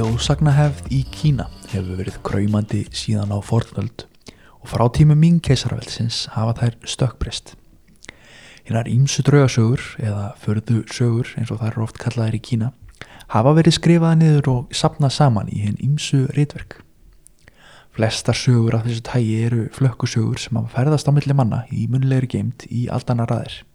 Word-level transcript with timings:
Þjóðsagnahefð 0.00 0.86
í 0.96 0.98
Kína 1.12 1.44
hefur 1.68 1.98
verið 1.98 2.14
kræmandi 2.24 2.78
síðan 2.96 3.34
á 3.36 3.38
fornöld 3.44 4.06
og 4.56 4.70
frá 4.72 4.86
tímu 4.96 5.12
mín 5.12 5.42
keisaraveldsins 5.44 6.22
hafa 6.32 6.54
þær 6.56 6.78
stökkbreyst. 6.88 7.52
Hinnar 8.64 8.88
ímsu 8.88 9.20
draugasögur 9.26 9.84
eða 10.00 10.30
förðu 10.40 10.78
sögur 10.88 11.34
eins 11.36 11.52
og 11.52 11.60
þær 11.60 11.74
eru 11.74 11.84
oft 11.84 12.00
kallaðir 12.00 12.38
í 12.38 12.42
Kína 12.48 12.70
hafa 13.34 13.52
verið 13.58 13.76
skrifaða 13.76 14.16
niður 14.22 14.50
og 14.54 14.72
sapnað 14.80 15.12
saman 15.18 15.52
í 15.52 15.60
hinn 15.66 15.76
ímsu 15.84 16.22
rítverk. 16.32 16.78
Flestar 17.92 18.40
sögur 18.40 18.78
af 18.78 18.88
þessu 18.88 19.04
tægi 19.04 19.36
eru 19.50 19.66
flökkusögur 19.76 20.40
sem 20.40 20.56
hafa 20.62 20.78
ferðast 20.78 21.12
á 21.12 21.12
milli 21.12 21.36
manna 21.36 21.66
í 21.68 21.84
munlegri 21.92 22.38
geimt 22.38 22.64
í 22.72 22.86
aldana 22.88 23.28
raðir. 23.28 23.66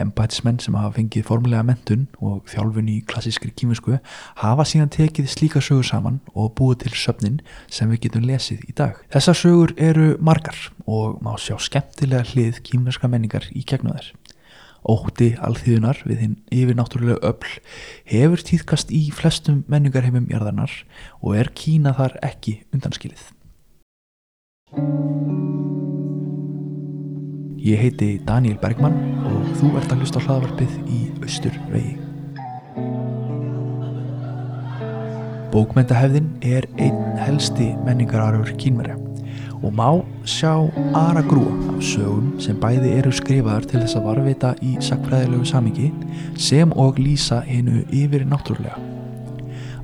Embætismenn 0.00 0.60
sem 0.62 0.76
hafa 0.78 0.96
fengið 0.98 1.26
formulega 1.28 1.64
mentun 1.66 2.06
og 2.20 2.44
þjálfun 2.50 2.90
í 2.92 2.98
klassískri 3.08 3.52
kímisku 3.56 3.98
hafa 4.42 4.66
síðan 4.68 4.92
tekið 4.94 5.30
slíka 5.32 5.62
sögur 5.64 5.86
saman 5.88 6.20
og 6.34 6.54
búið 6.58 6.84
til 6.84 6.94
söfnin 7.06 7.40
sem 7.72 7.90
við 7.92 8.06
getum 8.06 8.28
lesið 8.28 8.64
í 8.68 8.76
dag. 8.76 9.00
Þessar 9.14 9.40
sögur 9.42 9.74
eru 9.76 10.12
margar 10.20 10.58
og 10.86 11.20
má 11.24 11.34
sjá 11.40 11.56
skemmtilega 11.60 12.26
hlið 12.32 12.62
kímneska 12.66 13.10
menningar 13.10 13.48
í 13.52 13.64
gegnum 13.66 13.96
þær. 13.96 14.12
Ótti 14.86 15.32
alþýðunar 15.42 16.04
við 16.06 16.20
hinn 16.22 16.36
yfir 16.54 16.76
náttúrulega 16.78 17.32
öll 17.32 17.56
hefur 18.12 18.44
týðkast 18.46 18.92
í 18.94 19.08
flestum 19.10 19.64
menningarheimum 19.72 20.28
jarðarnar 20.30 20.76
og 21.22 21.34
er 21.40 21.50
Kína 21.58 21.96
þar 21.98 22.20
ekki 22.28 22.60
undanskilið. 22.70 23.32
Ég 27.66 27.80
heiti 27.82 28.20
Daniel 28.22 28.60
Bergman 28.62 28.94
og 29.26 29.46
þú 29.58 29.72
ert 29.80 29.90
að 29.90 30.04
hlusta 30.04 30.20
hlaðvarpið 30.22 30.74
í 30.86 30.98
Östur 31.26 31.56
vegi. 31.72 31.96
Bókmyndahefðin 35.50 36.30
er 36.46 36.68
einn 36.78 37.18
helsti 37.18 37.72
menningararfur 37.82 38.54
kínverja 38.62 38.94
og 39.64 39.74
má 39.74 39.88
sjá 40.28 40.52
aðra 40.94 41.26
grúa 41.26 41.58
af 41.72 41.82
sögum 41.82 42.36
sem 42.38 42.62
bæði 42.62 42.98
eru 43.00 43.10
skrifaðar 43.10 43.66
til 43.66 43.82
þess 43.82 43.98
að 43.98 44.10
varvita 44.12 44.54
í 44.62 44.76
sakfræðilegu 44.78 45.48
samingi 45.50 45.90
sem 46.38 46.70
og 46.78 47.02
lýsa 47.02 47.42
hennu 47.48 47.82
yfir 47.90 48.28
náttúrulega. 48.30 48.95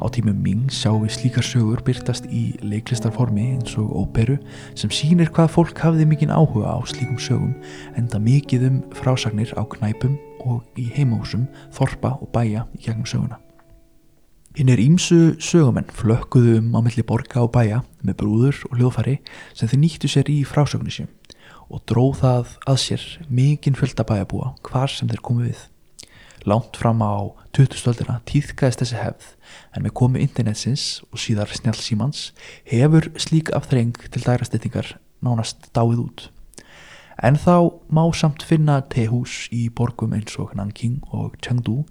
Á 0.03 0.11
tímum 0.11 0.35
Ming 0.43 0.67
sjáum 0.67 1.05
við 1.05 1.13
slíkar 1.15 1.45
sögur 1.47 1.83
byrtast 1.87 2.25
í 2.27 2.57
leiklistarformi 2.67 3.45
eins 3.53 3.77
og 3.79 3.93
óperu 3.95 4.35
sem 4.75 4.91
sínir 4.91 5.31
hvað 5.31 5.53
fólk 5.55 5.79
hafði 5.79 6.09
mikinn 6.11 6.35
áhuga 6.35 6.75
á 6.75 6.83
slíkum 6.91 7.21
sögum 7.23 7.53
enda 7.95 8.19
mikið 8.19 8.67
um 8.67 8.81
frásagnir 8.99 9.55
á 9.55 9.63
knæpum 9.63 10.19
og 10.43 10.67
í 10.75 10.89
heimahúsum, 10.91 11.47
þorpa 11.71 12.17
og 12.19 12.33
bæja 12.35 12.67
í 12.75 12.83
gegnum 12.83 13.07
söguna. 13.07 13.39
Hinn 14.59 14.73
er 14.75 14.83
ímsu 14.83 15.39
sögumenn 15.39 15.95
flökkuðu 15.95 16.59
um 16.59 16.75
á 16.75 16.81
milli 16.83 17.07
borga 17.07 17.47
og 17.47 17.55
bæja 17.55 17.85
með 18.03 18.19
brúður 18.25 18.59
og 18.73 18.81
hljóðfari 18.81 19.21
sem 19.55 19.71
þeir 19.71 19.85
nýttu 19.85 20.11
sér 20.11 20.33
í 20.35 20.43
frásögnu 20.43 20.91
sér 20.91 21.13
og 21.71 21.87
dróð 21.87 22.19
það 22.25 22.57
að 22.75 22.83
sér 22.89 23.07
mikinn 23.31 23.79
fjölda 23.79 24.05
bæjabúa 24.05 24.57
hvar 24.67 24.91
sem 24.91 25.07
þeir 25.07 25.23
komu 25.25 25.47
við. 25.47 25.63
Lánt 26.43 26.75
fram 26.75 26.99
á 27.07 27.31
2000-stöldina 27.55 28.19
týðkaðist 28.27 28.83
þessi 28.83 28.99
hefð 28.99 29.27
en 29.77 29.85
með 29.85 29.95
komu 30.01 30.19
internetsins 30.19 31.03
og 31.13 31.21
síðar 31.23 31.53
snjálfsímans 31.55 32.31
hefur 32.67 33.13
slík 33.21 33.53
afþreng 33.55 33.95
til 34.11 34.23
dærastettingar 34.25 34.97
nánast 35.23 35.69
dáið 35.71 36.01
út. 36.03 36.25
En 37.23 37.39
þá 37.39 37.71
má 37.93 38.03
samt 38.17 38.43
finna 38.43 38.81
tehús 38.91 39.47
í 39.55 39.69
borgum 39.71 40.17
eins 40.17 40.35
og 40.43 40.57
Nanking 40.59 40.99
og 41.15 41.37
Chengdu 41.45 41.85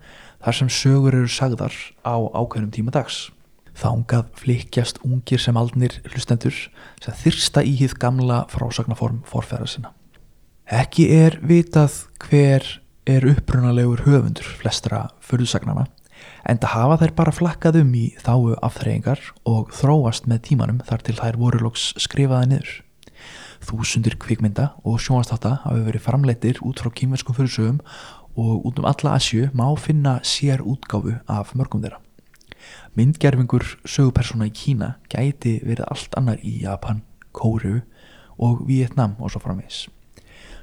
þar 0.43 0.57
sem 0.57 0.73
sögur 0.73 1.15
eru 1.15 1.31
sagðar 1.31 1.71
á 2.03 2.19
ákveðnum 2.19 2.73
tíma 2.75 2.91
dags. 2.91 3.29
Þángað 3.71 4.33
flikjast 4.35 4.99
ungir 5.07 5.39
sem 5.39 5.55
aldnir 5.55 6.01
hlustendur 6.11 6.57
sem 6.99 7.19
þyrsta 7.23 7.63
í 7.63 7.77
hýð 7.79 7.95
gamla 8.03 8.43
frásagnaform 8.51 9.23
forfæra 9.23 9.69
sinna. 9.69 9.93
Ekki 10.67 11.07
er 11.15 11.39
vitað 11.39 12.09
hver 12.19 12.80
er 13.11 13.25
upprunalegur 13.31 14.05
höfundur 14.05 14.47
flestra 14.61 15.09
förðusagnana 15.25 15.87
en 16.47 16.59
það 16.61 16.73
hafa 16.75 16.97
þær 17.01 17.13
bara 17.17 17.33
flakkað 17.35 17.79
um 17.81 17.91
í 17.97 18.05
þáu 18.21 18.55
afþreyingar 18.65 19.21
og 19.49 19.73
þróast 19.75 20.29
með 20.29 20.43
tímanum 20.49 20.81
þar 20.87 21.03
til 21.05 21.17
þær 21.19 21.39
voru 21.41 21.61
loks 21.65 21.91
skrifaði 22.01 22.51
niður. 22.51 22.71
Þúsundir 23.61 24.17
kvikmynda 24.21 24.71
og 24.87 24.97
sjónastáta 25.03 25.59
hafi 25.65 25.85
verið 25.85 26.05
framleitir 26.07 26.61
út 26.65 26.81
frá 26.81 26.89
kýmverskum 26.97 27.37
fyrirsögum 27.37 27.79
og 28.39 28.65
út 28.65 28.81
um 28.81 28.89
alla 28.89 29.15
Asju 29.19 29.51
má 29.53 29.67
finna 29.77 30.19
sér 30.23 30.63
útgáfu 30.65 31.19
af 31.27 31.53
mörgum 31.53 31.83
þeirra. 31.83 32.01
Myndgerfingur 32.97 33.65
sögupersona 33.85 34.49
í 34.49 34.55
Kína 34.55 34.95
gæti 35.09 35.59
verið 35.65 35.87
allt 35.87 36.17
annar 36.17 36.41
í 36.41 36.61
Japan, 36.63 37.03
Kóru 37.33 37.81
og 38.41 38.65
Vietnam 38.67 39.17
og 39.19 39.33
svo 39.33 39.41
framvegs. 39.43 39.87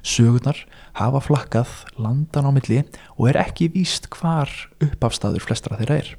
Sögurnar 0.02 0.64
hafa 0.98 1.20
flakkað 1.24 1.70
landan 1.98 2.48
á 2.48 2.52
milli 2.54 2.82
og 3.16 3.28
er 3.30 3.40
ekki 3.42 3.70
víst 3.74 4.08
hvar 4.14 4.50
uppafstaður 4.84 5.44
flestra 5.44 5.78
þeirra 5.80 6.00
er. 6.02 6.10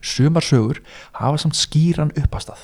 Sumar 0.00 0.46
sögur 0.46 0.78
hafa 1.18 1.40
samt 1.42 1.58
skýran 1.58 2.14
uppafstað 2.18 2.60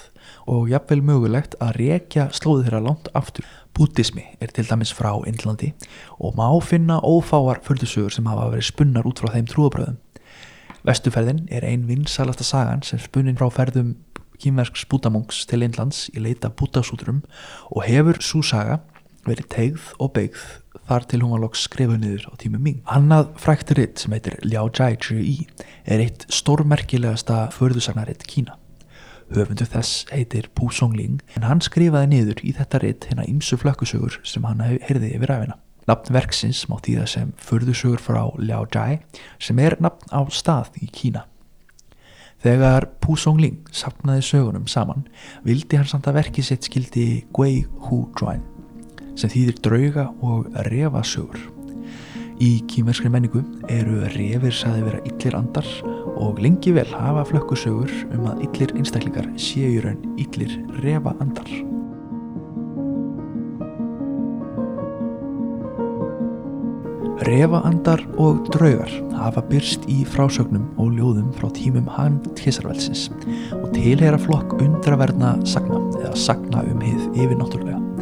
og 0.47 0.69
jafnvel 0.71 1.03
mögulegt 1.03 1.57
að 1.63 1.79
rekja 1.81 2.29
slóði 2.37 2.69
þeirra 2.69 2.83
langt 2.85 3.11
aftur. 3.17 3.47
Bútismi 3.75 4.23
er 4.39 4.53
til 4.55 4.69
dæmis 4.69 4.93
frá 4.95 5.11
Indlandi 5.27 5.73
og 6.23 6.37
má 6.39 6.47
finna 6.63 7.01
ófáar 7.03 7.59
földusögur 7.67 8.15
sem 8.15 8.27
hafa 8.31 8.53
verið 8.53 8.69
spunnar 8.71 9.09
út 9.09 9.19
frá 9.19 9.33
þeim 9.35 9.49
trúabröðum. 9.51 9.99
Vestuferðin 10.87 11.47
er 11.51 11.65
ein 11.67 11.89
vinsalasta 11.89 12.45
sagan 12.45 12.85
sem 12.87 13.01
spunnin 13.03 13.39
frá 13.41 13.49
ferðum 13.51 13.97
kýmversks 14.39 14.85
bútamungs 14.91 15.45
til 15.49 15.65
Indlands 15.65 16.07
í 16.15 16.23
leita 16.23 16.51
bútasúturum 16.53 17.23
og 17.71 17.87
hefur 17.89 18.21
svo 18.23 18.43
saga 18.45 18.83
verið 19.29 19.49
tegð 19.55 19.89
og 19.99 20.13
beigð 20.17 20.45
þar 20.89 21.07
til 21.09 21.23
hún 21.23 21.33
var 21.35 21.43
loks 21.45 21.65
skrifuð 21.65 22.01
niður 22.03 22.27
á 22.29 22.33
tímu 22.41 22.61
Ming. 22.61 22.83
Annað 22.91 23.33
frækturitt 23.41 24.03
sem 24.03 24.13
heitir 24.15 24.37
Liao 24.45 24.69
Jai 24.69 24.97
Zhi 25.01 25.47
er 25.85 26.03
eitt 26.05 26.27
stórmerkilegasta 26.33 27.49
förðusagnaritt 27.55 28.27
Kína. 28.29 28.59
Höfundu 29.33 29.65
þess 29.67 30.05
heitir 30.13 30.51
Pu 30.55 30.69
Songling 30.75 31.23
en 31.37 31.47
hann 31.49 31.63
skrifaði 31.65 32.11
niður 32.13 32.43
í 32.45 32.53
þetta 32.57 32.83
ritt 32.83 33.09
hérna 33.09 33.25
ímsu 33.29 33.57
flökkusögur 33.61 34.21
sem 34.29 34.45
hann 34.45 34.61
heyrði 34.65 35.15
yfir 35.17 35.33
ræfina. 35.33 35.59
Nafn 35.89 36.17
verksins 36.17 36.65
má 36.69 36.79
þýða 36.85 37.07
sem 37.09 37.33
förðusögur 37.41 38.01
frá 38.01 38.23
Liao 38.41 38.67
Jai 38.69 39.01
sem 39.41 39.61
er 39.61 39.79
nafn 39.81 40.13
á 40.13 40.21
stað 40.33 40.77
í 40.85 40.89
Kína. 40.93 41.25
Þegar 42.45 42.91
Pu 43.01 43.17
Songling 43.17 43.63
sapnaði 43.73 44.25
sögunum 44.29 44.69
saman 44.69 45.07
vildi 45.49 45.81
hann 45.81 45.89
samt 45.89 46.11
að 46.11 46.21
verki 46.21 46.45
sitt 46.45 46.69
skildi 46.69 47.25
Gui 47.33 47.63
Hu 47.87 48.05
Zhuan 48.19 48.45
sem 49.19 49.31
þýðir 49.33 49.61
drauga 49.65 50.07
og 50.25 50.49
refasögur. 50.71 51.51
Í 52.43 52.65
kýmerskri 52.67 53.13
menningu 53.15 53.45
eru 53.71 54.01
refir 54.17 54.55
saði 54.55 54.83
vera 54.89 55.03
yllir 55.07 55.37
andar 55.39 55.69
og 56.19 56.41
lengi 56.43 56.73
vel 56.75 56.89
hafa 56.91 57.23
flökkusögur 57.29 57.93
um 58.17 58.27
að 58.33 58.43
yllir 58.49 58.75
einstaklingar 58.75 59.31
séu 59.39 59.79
raun 59.85 60.19
yllir 60.19 60.59
refa 60.83 61.15
andar. 61.23 61.49
Refaandar 67.25 68.03
og 68.21 68.51
draugar 68.53 68.91
hafa 69.15 69.41
byrst 69.49 69.87
í 69.89 70.03
frásögnum 70.05 70.67
og 70.83 70.93
ljóðum 70.99 71.31
frá 71.39 71.47
tímum 71.57 71.87
hann 71.95 72.19
tísarvelsins 72.37 73.07
og 73.55 73.71
tilhera 73.73 74.19
flokk 74.21 74.59
undraverna 74.59 75.37
sagna 75.49 75.81
eða 76.03 76.15
sagna 76.27 76.67
um 76.69 76.85
hið 76.85 77.07
yfir 77.15 77.39
náttúrulega. 77.39 77.94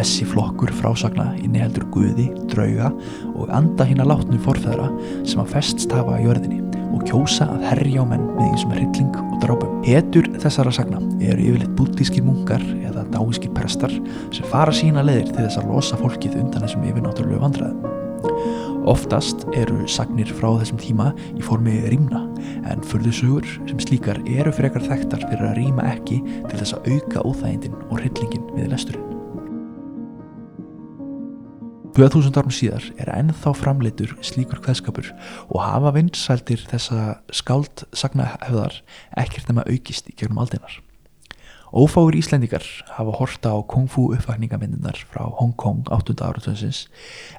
Þessi 0.00 0.24
flokkur 0.24 0.70
frásagna 0.72 1.26
inniheldur 1.44 1.82
guði, 1.92 2.30
drauga 2.48 2.86
og 3.34 3.50
anda 3.52 3.84
hinn 3.84 4.00
að 4.00 4.14
látnu 4.14 4.38
forfæðra 4.40 4.86
sem 5.28 5.42
að 5.42 5.50
festst 5.52 5.92
hafa 5.92 6.14
á 6.16 6.24
jörðinni 6.24 6.62
og 6.96 7.02
kjósa 7.04 7.44
að 7.52 7.66
herja 7.68 8.00
á 8.00 8.08
menn 8.08 8.24
með 8.30 8.46
eins 8.46 8.64
og 8.64 8.70
með 8.70 8.80
hrylling 8.80 9.18
og 9.20 9.34
drápum. 9.42 9.74
Hetur 9.84 10.30
þessara 10.40 10.72
sagna 10.72 11.02
eru 11.20 11.50
yfirleitt 11.50 11.74
bútískir 11.76 12.24
munkar 12.24 12.64
eða 12.78 13.04
dáískir 13.12 13.52
prestar 13.52 13.92
sem 14.32 14.48
fara 14.48 14.72
sína 14.72 15.04
leðir 15.04 15.34
til 15.34 15.42
þess 15.42 15.60
að 15.60 15.68
losa 15.74 16.00
fólkið 16.00 16.40
undan 16.46 16.64
þessum 16.64 16.88
yfirnáttúrulegu 16.88 17.44
vandræðum. 17.44 18.00
Oftast 18.88 19.44
eru 19.52 19.84
sagnir 19.84 20.32
frá 20.32 20.48
þessum 20.62 20.80
tíma 20.80 21.10
í 21.36 21.44
formi 21.44 21.76
rýmna 21.92 22.24
en 22.72 22.88
fyrðusugur 22.88 23.44
sem 23.68 23.84
slíkar 23.84 24.24
eru 24.24 24.56
frekar 24.56 24.88
þekktar 24.88 25.28
fyrir 25.28 25.46
að 25.52 25.60
rýma 25.60 25.92
ekki 25.92 26.22
til 26.24 26.56
þess 26.56 26.78
að 26.80 26.92
auka 26.96 27.28
óþægindin 27.28 27.80
og 27.90 27.98
hryllingin 28.00 28.52
við 28.56 28.72
lesturinn. 28.72 29.09
2000 31.96 32.36
árum 32.38 32.52
síðar 32.54 32.84
er 33.02 33.08
ennþá 33.10 33.50
framleitur 33.58 34.12
slíkur 34.24 34.60
kveðskapur 34.62 35.08
og 35.50 35.58
hafa 35.64 35.90
vinsældir 35.96 36.62
þessa 36.70 37.16
skáld 37.34 37.82
sagnahefðar 37.96 38.76
ekkert 39.18 39.50
nema 39.50 39.64
aukist 39.66 40.06
í 40.10 40.14
gegnum 40.14 40.38
aldeinar. 40.42 40.76
Ófáir 41.70 42.16
Íslendingar 42.18 42.62
hafa 42.94 43.16
horta 43.18 43.54
á 43.54 43.58
kungfu 43.62 44.08
uppvakningamyndinar 44.14 45.02
frá 45.10 45.26
Hong 45.40 45.56
Kong 45.58 45.90
8. 45.90 46.14
áratöðsins 46.18 46.84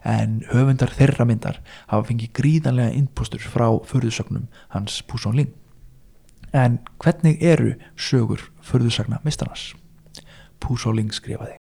en 0.07 0.42
höfundar 0.51 0.92
þeirra 1.00 1.27
myndar 1.27 1.62
hafa 1.88 2.09
fengið 2.12 2.36
gríðanlega 2.39 2.95
innpústur 2.95 3.44
frá 3.44 3.68
förðusögnum 3.88 4.50
hans 4.75 5.00
Púsón 5.07 5.39
Ling. 5.39 5.56
En 6.51 6.80
hvernig 7.00 7.39
eru 7.39 7.77
sögur 7.95 8.50
förðursagna 8.59 9.24
mistarnas? 9.24 9.71
Púsóling 10.59 11.15
skrifaði. 11.15 11.60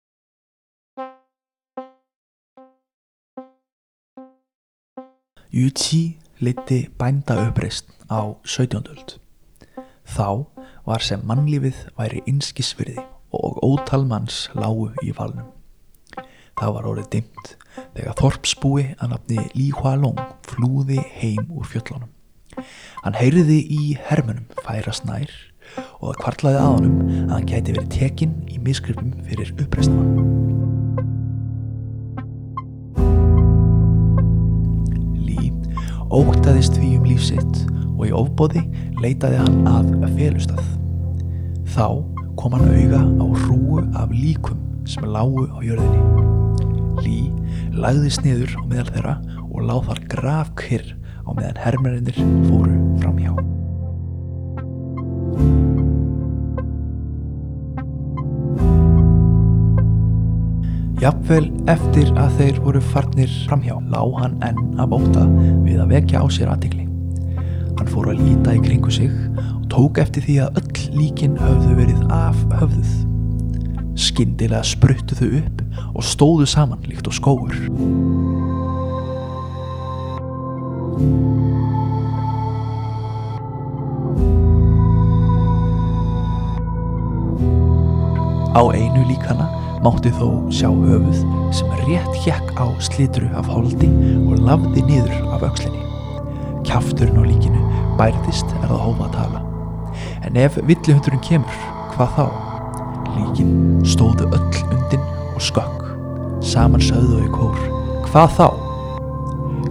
Yuchi 5.53 6.17
liti 6.39 6.89
bænda 6.99 7.47
uppreist 7.47 7.88
á 8.11 8.35
17. 8.44 8.83
öld. 8.91 9.19
Þá 10.03 10.45
var 10.85 10.99
sem 10.99 11.23
mannlífið 11.23 11.77
væri 11.95 12.19
einskisvirði 12.27 12.99
og 13.31 13.59
ótal 13.63 14.03
manns 14.07 14.49
lágu 14.55 14.89
í 15.03 15.13
valnum. 15.15 15.47
Það 16.59 16.73
var 16.75 16.89
orðið 16.91 17.09
dimt 17.15 17.55
þegar 17.95 18.17
Þorpsbúi 18.19 18.85
að 18.97 19.13
nafni 19.13 19.47
Lý 19.55 19.69
Hua 19.71 19.95
Long 19.95 20.19
flúði 20.47 20.99
heim 21.15 21.47
úr 21.47 21.67
fjöllunum. 21.71 22.11
Hann 23.05 23.15
heyriði 23.15 23.61
í 23.71 23.83
hermunum 24.09 24.49
færast 24.65 25.07
nær 25.07 25.31
og 26.01 26.09
það 26.09 26.21
kvartlaði 26.23 26.63
að 26.63 26.73
honum 26.73 26.99
að 27.27 27.35
hann 27.38 27.51
gæti 27.53 27.77
verið 27.77 27.94
tekinn 27.95 28.39
í 28.51 28.59
misgripum 28.59 29.13
fyrir 29.29 29.55
uppreistmann. 29.55 31.17
Ótaðist 36.13 36.77
því 36.77 36.92
um 37.00 37.07
lífsitt 37.07 37.63
og 37.98 38.06
í 38.07 38.13
ofbóði 38.15 38.63
leitaði 39.01 39.42
hann 39.42 39.68
að 39.69 40.13
felustað. 40.18 40.63
Þá 41.74 41.88
kom 42.38 42.56
hann 42.56 42.69
auga 42.69 43.01
á 43.04 43.25
hrúu 43.44 43.81
af 43.98 44.13
líkum 44.13 44.62
sem 44.88 45.06
lágu 45.09 45.48
á 45.51 45.59
jörðinni. 45.65 46.25
Lý 47.04 47.19
lagðist 47.77 48.24
niður 48.25 48.56
á 48.57 48.62
meðal 48.69 48.89
þeirra 48.94 49.19
og 49.50 49.62
láð 49.68 49.86
þar 49.92 50.01
graf 50.15 50.56
kyrr 50.62 50.95
á 51.27 51.30
meðan 51.33 51.62
hermerinnir 51.65 52.25
fóru 52.48 52.81
fram 53.01 53.21
hjá. 53.21 53.56
Jafnvel 60.97 61.51
eftir 61.69 62.07
að 62.17 62.39
þeir 62.39 62.55
voru 62.63 62.79
farnir 62.81 63.33
framhjá 63.45 63.75
lá 63.94 63.99
hann 64.17 64.39
enn 64.41 64.79
af 64.81 64.95
óta 64.97 65.27
við 65.61 65.77
að 65.83 65.91
vekja 65.91 66.23
á 66.23 66.27
sér 66.33 66.49
aðtikli. 66.49 66.88
Hann 67.77 67.91
fór 67.91 68.07
að 68.09 68.23
líta 68.23 68.55
í 68.57 68.61
kringu 68.63 68.89
sig 68.89 69.11
og 69.38 69.67
tók 69.69 69.99
eftir 70.01 70.25
því 70.25 70.38
að 70.47 70.57
öll 70.57 70.95
líkin 70.95 71.35
höfðu 71.38 71.75
verið 71.77 71.99
af 72.09 72.39
höfðuð. 72.57 72.95
Skyndilega 74.07 74.63
spruttu 74.65 75.19
þau 75.19 75.27
upp 75.38 75.61
og 75.94 76.07
stóðu 76.07 76.49
saman 76.49 76.81
líkt 76.89 77.05
og 77.05 77.13
skóur. 77.13 77.53
Á 88.57 88.61
einu 88.73 89.05
líkana 89.05 89.56
mátti 89.85 90.12
þó 90.18 90.27
sjá 90.53 90.69
höfuð 90.69 91.19
sem 91.56 91.74
rétt 91.85 92.19
hjekk 92.24 92.53
á 92.57 92.65
slitru 92.83 93.29
af 93.38 93.50
holdi 93.51 93.89
og 94.25 94.41
lafði 94.45 94.83
niður 94.88 95.33
af 95.35 95.45
aukslinni. 95.47 95.83
Kjafturinn 96.68 97.19
á 97.21 97.24
líkinu 97.27 97.63
bærðist 98.00 98.51
er 98.62 98.69
það 98.69 98.83
hófa 98.85 99.07
að 99.07 99.18
tala. 99.18 99.44
En 100.27 100.39
ef 100.39 100.57
villihundurinn 100.59 101.24
kemur, 101.25 101.59
hvað 101.95 102.15
þá? 102.18 102.25
Líkin 103.18 103.53
stóðu 103.88 104.29
öll 104.29 104.63
undin 104.75 105.06
og 105.33 105.44
skökk. 105.44 105.85
Saman 106.45 106.83
sögðu 106.83 107.18
þau 107.18 107.27
í 107.27 107.35
kór. 107.38 107.62
Hvað 108.07 108.35
þá? 108.38 108.47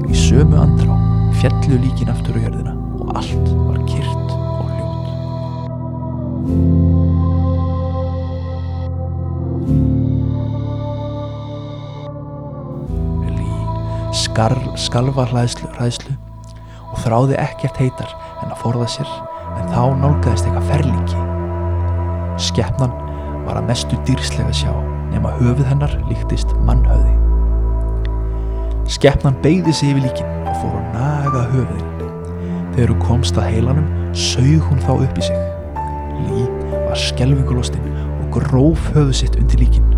Í 0.06 0.14
sömu 0.26 0.61
andrá 0.61 0.97
fjallu 1.41 1.81
líkin 1.82 2.12
aftur 2.12 2.38
á 2.38 2.44
jörðina 2.47 2.76
og 3.02 3.17
allt 3.20 3.50
var 3.67 3.82
kyrt 3.91 4.25
skalva 14.77 15.25
hræðslu, 15.31 15.69
hræðslu 15.79 16.12
og 16.93 16.99
þráði 17.00 17.38
ekkert 17.41 17.79
heitar 17.81 18.11
en 18.43 18.53
að 18.53 18.61
forða 18.61 18.88
sér 18.93 19.09
en 19.56 19.71
þá 19.73 19.83
nálgæðist 19.97 20.44
eitthvað 20.44 20.69
ferlingi. 20.71 21.23
Skeppnan 22.44 22.93
var 23.47 23.56
að 23.56 23.69
mestu 23.71 23.97
dýrslega 24.05 24.53
sjá 24.53 24.73
nema 25.15 25.33
höfuð 25.38 25.65
hennar 25.71 25.97
líktist 26.11 26.53
mannhöði. 26.69 27.15
Skeppnan 28.93 29.41
beigði 29.43 29.73
sig 29.73 29.94
yfir 29.94 30.05
líkin 30.05 30.49
og 30.50 30.61
fór 30.61 30.77
að 30.83 30.88
naga 30.99 31.44
höfuðin. 31.55 31.93
Þegar 32.77 32.93
hún 32.93 33.05
komst 33.06 33.38
að 33.41 33.55
heilanum 33.55 33.87
saug 34.12 34.69
hún 34.69 34.83
þá 34.85 34.93
upp 34.99 35.17
í 35.17 35.29
sig. 35.31 35.44
Lí 36.27 36.43
var 36.75 36.99
skelvingulostinn 37.00 37.94
og 38.21 38.35
gróf 38.37 38.91
höfuð 38.93 39.17
sitt 39.25 39.41
undir 39.41 39.65
líkin. 39.65 39.94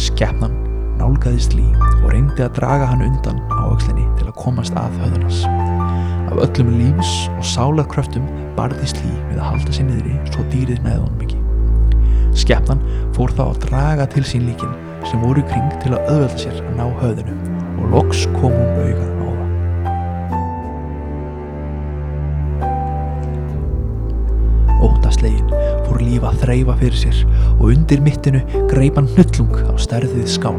Skeppnan 0.00 0.56
nálgæðist 1.00 1.54
Lí 1.56 1.66
og 2.02 2.10
reyndi 2.12 2.42
að 2.44 2.54
draga 2.58 2.86
hann 2.90 3.04
undan 3.06 3.38
á 3.52 3.62
aukslinni 3.68 4.06
til 4.18 4.26
að 4.28 4.38
komast 4.40 4.76
að 4.78 4.96
höðunas. 5.02 5.38
Af 6.26 6.36
öllum 6.46 6.70
lífs 6.78 7.12
og 7.36 7.44
sálakröftum 7.52 8.26
barðist 8.56 8.98
Lí 9.04 9.12
við 9.30 9.38
að 9.40 9.48
halda 9.50 9.72
sér 9.76 9.86
niðri 9.90 10.14
svo 10.32 10.42
dýrið 10.52 10.80
næði 10.84 11.00
honum 11.02 11.24
ekki. 11.26 11.38
Skeppnan 12.36 12.82
fór 13.16 13.30
þá 13.36 13.44
að 13.46 13.60
draga 13.66 14.04
til 14.12 14.24
sín 14.28 14.48
líkin 14.48 14.74
sem 15.06 15.22
voru 15.22 15.40
í 15.44 15.48
kring 15.50 15.70
til 15.82 15.92
að 15.96 16.04
auðvelda 16.10 16.38
sér 16.42 16.56
að 16.64 16.74
ná 16.80 16.86
höðinu 17.00 17.34
og 17.76 17.84
loks 17.94 18.20
kom 18.36 18.52
hún 18.52 18.70
auga 18.82 19.04
á 19.06 19.08
það. 19.12 19.40
Óttaslegin 24.86 25.48
fór 25.50 25.75
lífa 26.04 26.30
að 26.32 26.42
þreyfa 26.44 26.76
fyrir 26.80 26.98
sér 27.00 27.20
og 27.56 27.68
undir 27.70 28.02
mittinu 28.04 28.40
greip 28.70 28.98
hann 28.98 29.08
hnullung 29.14 29.54
á 29.68 29.74
stærðið 29.80 30.28
skál. 30.30 30.56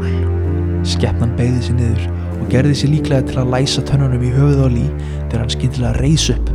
Skeppnan 0.88 1.34
beigði 1.38 1.64
sér 1.66 1.78
niður 1.78 2.06
og 2.38 2.50
gerði 2.52 2.76
sér 2.80 2.92
líklega 2.94 3.26
til 3.28 3.40
að 3.42 3.52
læsa 3.54 3.84
tönnunum 3.88 4.24
í 4.24 4.32
höfuð 4.34 4.62
á 4.64 4.68
lí 4.72 4.84
þegar 5.28 5.42
hann 5.42 5.54
skyndilega 5.54 6.02
reys 6.02 6.28
upp, 6.34 6.52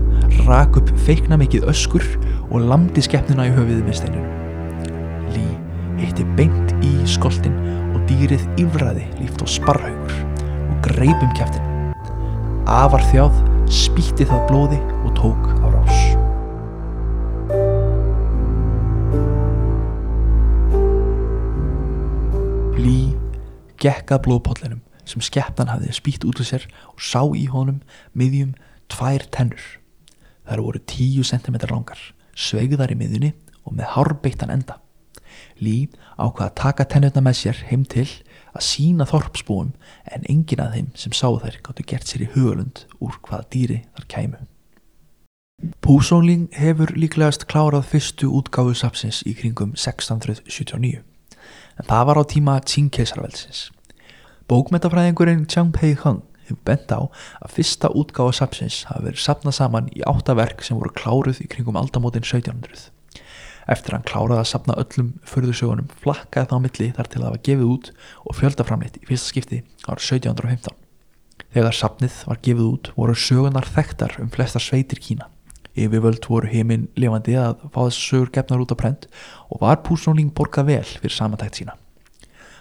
rak 0.47 0.79
upp 0.81 0.93
feikna 1.05 1.39
mikið 1.41 1.67
öskur 1.71 2.07
og 2.49 2.67
lamdi 2.71 3.03
skeppnuna 3.05 3.49
í 3.49 3.55
höfuðið 3.55 3.83
með 3.87 3.99
steinunum. 4.01 4.31
Lí 5.35 5.47
hitti 6.01 6.27
beint 6.37 6.75
í 6.83 6.93
skoltin 7.09 7.55
og 7.93 8.03
dýrið 8.09 8.43
yfraði 8.63 9.07
líft 9.21 9.43
og 9.45 9.51
sparrhaugur 9.51 10.19
og 10.69 10.87
greip 10.89 11.23
um 11.23 11.35
kjæftin. 11.37 11.69
Afar 12.69 13.03
þjáð 13.11 13.43
spýtti 13.73 14.27
það 14.29 14.47
blóði 14.49 14.79
og 15.03 15.13
tók 15.19 15.62
gekk 23.83 24.13
að 24.15 24.25
blóðpollinum 24.27 24.81
sem 25.09 25.23
skeppnan 25.23 25.71
hafði 25.71 25.93
spýtt 25.95 26.25
út 26.27 26.39
úr 26.39 26.47
sér 26.47 26.67
og 26.93 27.01
sá 27.03 27.21
í 27.35 27.45
honum 27.51 27.81
miðjum 28.15 28.53
tvær 28.91 29.25
tennur. 29.35 29.63
Þær 30.47 30.63
voru 30.63 30.81
tíu 30.87 31.23
sentimetrar 31.27 31.73
langar, 31.75 31.99
sveigðar 32.35 32.93
í 32.93 32.99
miðjunni 32.99 33.33
og 33.63 33.75
með 33.75 33.93
hárbeittan 33.95 34.53
enda. 34.53 34.79
Lí 35.59 35.89
ákvað 36.17 36.47
að 36.47 36.57
taka 36.59 36.87
tennurna 36.89 37.23
með 37.25 37.39
sér 37.41 37.61
heim 37.69 37.85
til 37.89 38.07
að 38.53 38.65
sína 38.67 39.07
þorpsbúum 39.09 39.71
en 40.13 40.27
engin 40.29 40.61
að 40.63 40.75
þeim 40.77 40.89
sem 40.99 41.15
sá 41.15 41.27
þær 41.41 41.59
gáttu 41.65 41.87
gert 41.89 42.09
sér 42.09 42.25
í 42.27 42.31
hugulund 42.35 42.83
úr 42.99 43.17
hvaða 43.25 43.47
dýri 43.53 43.79
þar 43.95 44.09
kæmu. 44.13 44.43
Púsóling 45.83 46.49
hefur 46.59 46.91
líklegast 46.97 47.47
klárað 47.47 47.87
fyrstu 47.93 48.29
útgáfu 48.35 48.75
sapsins 48.75 49.21
í 49.29 49.35
kringum 49.37 49.75
1679 49.77 51.12
en 51.79 51.89
það 51.89 52.05
var 52.09 52.19
á 52.19 52.23
tíma 52.33 52.59
Qing-keisarveldsins. 52.67 53.67
Bókmetafræðingurinn 54.51 55.47
Chiang 55.47 55.73
Pei-hung 55.75 56.23
hefur 56.43 56.59
bent 56.67 56.91
á 56.91 56.99
að 57.07 57.53
fyrsta 57.55 57.91
útgáfa 57.95 58.35
sapsins 58.39 58.83
hafi 58.89 59.07
verið 59.07 59.23
sapnað 59.23 59.57
saman 59.59 59.89
í 59.95 60.03
átta 60.07 60.35
verk 60.37 60.63
sem 60.65 60.77
voru 60.77 60.91
kláruð 60.93 61.39
í 61.43 61.47
kringum 61.51 61.79
aldamótin 61.79 62.25
1700. 62.25 62.89
Eftir 63.71 63.95
hann 63.95 64.03
kláraði 64.07 64.41
að 64.41 64.49
sapna 64.51 64.77
öllum 64.81 65.13
förðursögunum 65.27 65.91
flakkaði 66.03 66.51
þá 66.51 66.55
milli 66.65 66.89
þar 66.97 67.09
til 67.11 67.21
það 67.21 67.35
var 67.35 67.43
gefið 67.47 67.69
út 67.71 67.91
og 68.27 68.39
fjöldaframleitt 68.39 68.99
í 68.99 69.05
fyrsta 69.07 69.31
skipti 69.31 69.61
árið 69.87 70.09
1715. 70.19 70.75
Þegar 71.53 71.77
sapnið 71.77 72.19
var 72.27 72.41
gefið 72.43 72.67
út 72.67 72.91
voru 72.97 73.15
sögunar 73.15 73.69
þekktar 73.69 74.19
um 74.19 74.33
flestar 74.33 74.63
sveitir 74.63 74.99
Kína. 74.99 75.32
Yfirvöld 75.73 76.25
voru 76.29 76.49
heiminn 76.51 76.89
lifandi 76.99 77.33
að 77.39 77.63
fá 77.73 77.79
þess 77.87 78.01
sögur 78.09 78.29
gefnar 78.33 78.61
út 78.61 78.73
á 78.73 78.77
prent 78.77 79.07
og 79.49 79.63
var 79.63 79.81
Púsóning 79.85 80.29
borgað 80.35 80.69
vel 80.69 80.83
fyrir 80.85 81.15
samantækt 81.15 81.61
sína. 81.61 81.77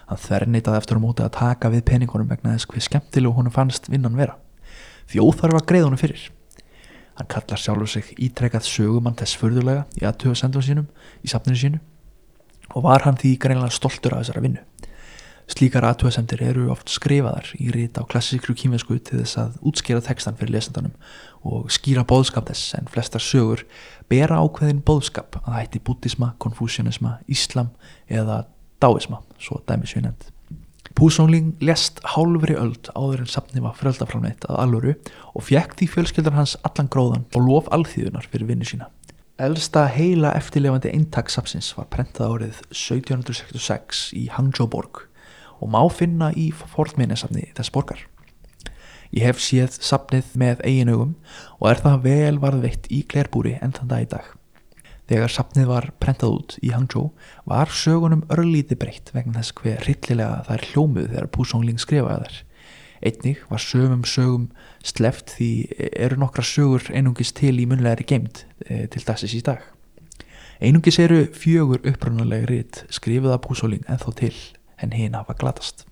Hann 0.09 0.19
þverneitaði 0.19 0.79
eftir 0.81 0.97
á 0.97 1.03
móti 1.03 1.23
að 1.25 1.35
taka 1.37 1.69
við 1.73 1.85
peningunum 1.91 2.31
vegna 2.31 2.55
þess 2.55 2.69
hver 2.71 2.85
skemmtilegu 2.87 3.37
honum 3.37 3.53
fannst 3.53 3.89
vinnan 3.91 4.17
vera. 4.17 4.35
Því 5.07 5.21
óþarf 5.21 5.59
að 5.59 5.67
greið 5.69 5.87
honum 5.87 6.01
fyrir. 6.01 6.25
Hann 7.13 7.29
kallar 7.29 7.61
sjálfur 7.61 7.91
sig 7.93 8.09
ítrekkað 8.17 8.65
sögumann 8.65 9.17
þess 9.19 9.37
förðulega 9.37 9.85
í 10.01 10.07
aðtöða 10.09 10.39
sendum 10.41 10.65
sínum 10.65 10.89
í 11.21 11.29
safninu 11.29 11.59
sínu 11.59 11.81
og 12.73 12.87
var 12.87 13.05
hann 13.05 13.19
því 13.21 13.35
greinlega 13.37 13.75
stoltur 13.75 14.15
af 14.15 14.23
þessara 14.23 14.41
vinnu. 14.41 14.63
Slíkar 15.51 15.83
aðtöðasemdir 15.83 16.41
eru 16.45 16.69
oft 16.71 16.91
skrifaðar 16.91 17.49
í 17.59 17.67
rít 17.73 17.97
á 17.99 18.07
klassískru 18.07 18.55
kýminsku 18.55 18.95
til 19.03 19.19
þess 19.19 19.39
að 19.41 19.57
útskýra 19.67 20.03
textan 20.05 20.37
fyrir 20.39 20.55
lesendanum 20.55 20.93
og 21.43 21.67
skýra 21.73 22.05
bóðskap 22.07 22.47
þess 22.47 22.77
en 22.79 22.87
flestar 22.91 23.23
sögur 23.23 23.65
bera 24.11 24.39
ákveðin 24.39 24.79
bóðskap 24.87 25.41
að 25.43 25.57
hætti 25.57 25.83
bútisma, 25.83 26.31
konfúsjónisma, 26.39 27.17
íslam 27.27 27.73
eða 28.07 28.45
dáisma, 28.83 29.19
svo 29.39 29.59
dæmis 29.67 29.95
við 29.97 30.07
nefnd. 30.07 30.29
Púsónling 30.93 31.53
lest 31.63 31.99
hálfri 32.13 32.55
öld 32.55 32.91
áður 32.93 33.23
en 33.23 33.31
safni 33.31 33.63
var 33.63 33.75
fröldaframleitt 33.75 34.45
að 34.47 34.59
alvöru 34.61 34.97
og 35.33 35.47
fjekk 35.47 35.73
því 35.79 35.87
fjölskyldar 35.89 36.37
hans 36.37 36.53
allan 36.63 36.91
gróðan 36.93 37.25
og 37.33 37.47
lof 37.47 37.71
alþýðunar 37.73 38.27
fyrir 38.29 38.51
vinnu 38.51 38.67
sína. 38.67 38.91
Elsta 39.41 39.87
heila 39.89 40.35
eftirlefandi 40.37 40.91
eintagsapsins 40.93 41.71
var 41.75 41.89
prentað 41.91 42.35
árið 42.35 42.59
1766 42.69 44.11
í 44.19 44.27
Hangzhouborg 44.29 45.07
og 45.63 45.71
má 45.71 45.81
finna 45.87 46.33
í 46.35 46.49
fornminnesafni 46.51 47.47
þess 47.55 47.71
borgar. 47.73 48.03
Ég 49.13 49.29
hef 49.29 49.41
séð 49.41 49.75
sapnið 49.85 50.31
með 50.41 50.63
eiginugum 50.65 51.11
og 51.59 51.67
er 51.69 51.81
það 51.83 51.99
vel 52.07 52.37
varðveitt 52.41 52.87
í 52.91 53.03
Klerbúri 53.07 53.59
enn 53.61 53.75
þann 53.75 53.91
dag 53.91 54.07
í 54.07 54.07
dag. 54.09 54.31
Þegar 55.11 55.33
sapnið 55.35 55.67
var 55.69 55.89
prentað 56.01 56.33
út 56.37 56.55
í 56.63 56.71
Hangzhou 56.73 57.11
var 57.49 57.69
sögunum 57.69 58.23
örlíti 58.33 58.77
breytt 58.79 59.11
vegna 59.13 59.43
þess 59.43 59.55
hver 59.59 59.85
rillilega 59.85 60.41
það 60.47 60.55
er 60.55 60.65
hljómuð 60.71 61.07
þegar 61.11 61.29
Púsóngling 61.35 61.81
skrifaði 61.83 62.25
þær. 62.25 62.39
Einnig 63.03 63.43
var 63.51 63.61
sögum 63.61 64.03
sögum 64.07 64.47
sleft 64.81 65.35
því 65.35 65.51
eru 65.91 66.17
nokkra 66.21 66.45
sögur 66.47 66.87
einungis 66.95 67.35
til 67.35 67.57
í 67.59 67.67
munlegri 67.69 68.07
geimt 68.07 68.45
e, 68.65 68.87
til 68.87 69.03
dagsis 69.03 69.35
í 69.35 69.43
dag. 69.45 69.61
Einungis 70.63 70.97
eru 71.03 71.25
fjögur 71.35 71.83
upprunalega 71.83 72.47
ritt 72.49 72.85
skrifið 72.89 73.35
af 73.35 73.43
Púsóling 73.43 73.83
en 73.91 73.99
þó 73.99 74.09
til 74.23 74.33
en 74.83 74.93
hinn 74.95 75.17
hafa 75.17 75.35
glatast. 75.39 75.87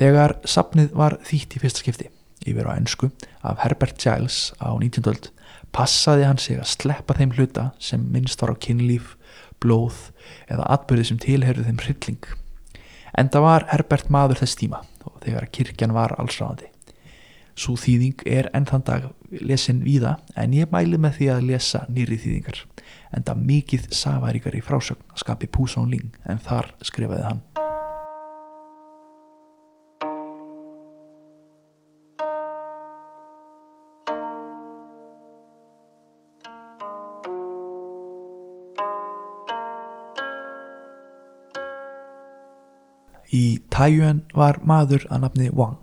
Þegar 0.00 0.38
sapnið 0.48 0.96
var 0.98 1.18
þýtt 1.22 1.56
í 1.58 1.62
fyrsta 1.62 1.84
skipti 1.84 2.08
yfir 2.48 2.66
á 2.66 2.74
ennsku 2.74 3.12
af 3.46 3.60
Herbert 3.62 4.00
Giles 4.02 4.50
á 4.58 4.74
19. 4.74 5.04
öld 5.06 5.30
passaði 5.72 6.26
hann 6.26 6.40
sig 6.42 6.58
að 6.60 6.70
sleppa 6.72 7.16
þeim 7.16 7.34
hluta 7.36 7.70
sem 7.80 8.02
minnst 8.12 8.42
var 8.42 8.52
á 8.52 8.56
kynlíf, 8.60 9.14
blóð 9.62 10.10
eða 10.50 10.68
atbyrði 10.74 11.08
sem 11.08 11.20
tilherðu 11.22 11.68
þeim 11.68 11.80
hrylling. 11.84 12.26
Enda 13.18 13.42
var 13.44 13.68
Herbert 13.70 14.10
maður 14.12 14.42
þess 14.42 14.58
tíma 14.60 14.82
og 15.06 15.18
þegar 15.24 15.48
kirkjan 15.52 15.96
var 15.96 16.16
allsráðandi. 16.18 16.68
Svo 17.52 17.76
þýðing 17.76 18.24
er 18.26 18.48
enn 18.56 18.66
þann 18.68 18.86
dag 18.88 19.10
lesin 19.44 19.82
víða 19.84 20.16
en 20.40 20.56
ég 20.56 20.72
mæli 20.72 21.00
með 21.00 21.18
því 21.18 21.28
að 21.34 21.48
lesa 21.50 21.84
nýri 21.88 22.16
þýðingar. 22.20 22.62
Enda 23.12 23.36
mikið 23.36 23.90
safaríkar 23.92 24.56
í 24.56 24.64
frásögn 24.64 25.04
skapi 25.20 25.50
Púsón 25.52 25.92
Ling 25.92 26.16
en 26.24 26.40
þar 26.40 26.72
skrifaði 26.80 27.28
hann. 27.28 27.44
Í 43.32 43.62
Taiyuan 43.72 44.18
var 44.36 44.58
maður 44.60 45.06
að 45.08 45.22
nafni 45.22 45.46
Wang. 45.56 45.78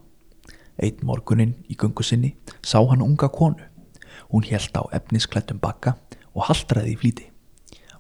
Einn 0.78 1.00
morgunin 1.02 1.56
í 1.66 1.74
gungu 1.82 2.06
sinni 2.06 2.36
sá 2.62 2.78
hann 2.92 3.02
unga 3.02 3.26
konu. 3.34 3.66
Hún 4.30 4.46
helt 4.46 4.78
á 4.78 4.86
efnisklættum 4.94 5.58
bakka 5.58 5.96
og 6.38 6.46
haldraði 6.46 6.94
í 6.94 7.00
flíti. 7.02 7.26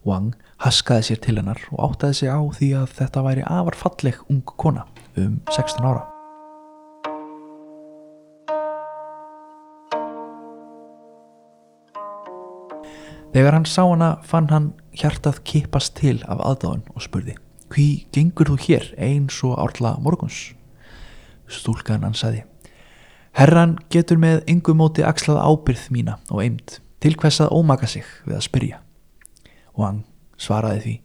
Wang 0.06 0.38
haskaði 0.62 1.08
sér 1.10 1.24
til 1.26 1.36
hennar 1.40 1.66
og 1.74 1.82
áttaði 1.88 2.20
sig 2.20 2.30
á 2.30 2.38
því 2.46 2.70
að 2.78 2.96
þetta 3.02 3.26
væri 3.26 3.48
afarfalleg 3.50 4.22
ung 4.30 4.46
kona 4.46 4.86
um 5.18 5.42
16 5.50 5.82
ára. 5.82 6.06
Þegar 13.34 13.58
hann 13.58 13.66
sá 13.66 13.82
hana 13.82 14.16
fann 14.22 14.54
hann 14.54 14.74
hjartað 14.94 15.42
kipast 15.42 15.98
til 15.98 16.20
af 16.30 16.38
aðdáðun 16.38 16.86
og 16.94 17.02
spurði 17.02 17.40
Hví 17.70 18.08
gengur 18.16 18.50
þú 18.50 18.58
hér 18.66 18.88
eins 18.98 19.38
og 19.46 19.58
árla 19.62 19.96
morguns? 20.02 20.54
Stúlkan 21.50 22.06
hann 22.06 22.18
saði 22.18 22.44
Herran 23.38 23.78
getur 23.94 24.18
með 24.22 24.42
yngu 24.50 24.74
móti 24.78 25.06
axlað 25.06 25.42
ábyrð 25.46 25.86
mína 25.94 26.18
og 26.30 26.42
eimt 26.44 26.80
til 27.00 27.14
hvers 27.16 27.40
að 27.44 27.54
ómaka 27.56 27.88
sig 27.88 28.08
við 28.26 28.40
að 28.40 28.46
spyrja. 28.48 28.82
Og 29.78 29.86
hann 29.86 30.04
svaraði 30.42 30.82
því 30.84 30.96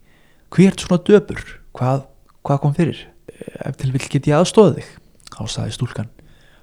Hví 0.55 0.67
ert 0.69 0.81
svona 0.83 1.01
döpur? 1.03 1.41
Hvað, 1.75 2.05
hvað 2.47 2.61
kom 2.63 2.75
fyrir? 2.77 2.99
Ef 3.65 3.77
til 3.81 3.91
vil 3.91 4.05
get 4.07 4.29
ég 4.29 4.37
aðstóða 4.37 4.77
þig? 4.77 4.91
Ásaði 5.35 5.75
stúlkan 5.75 6.11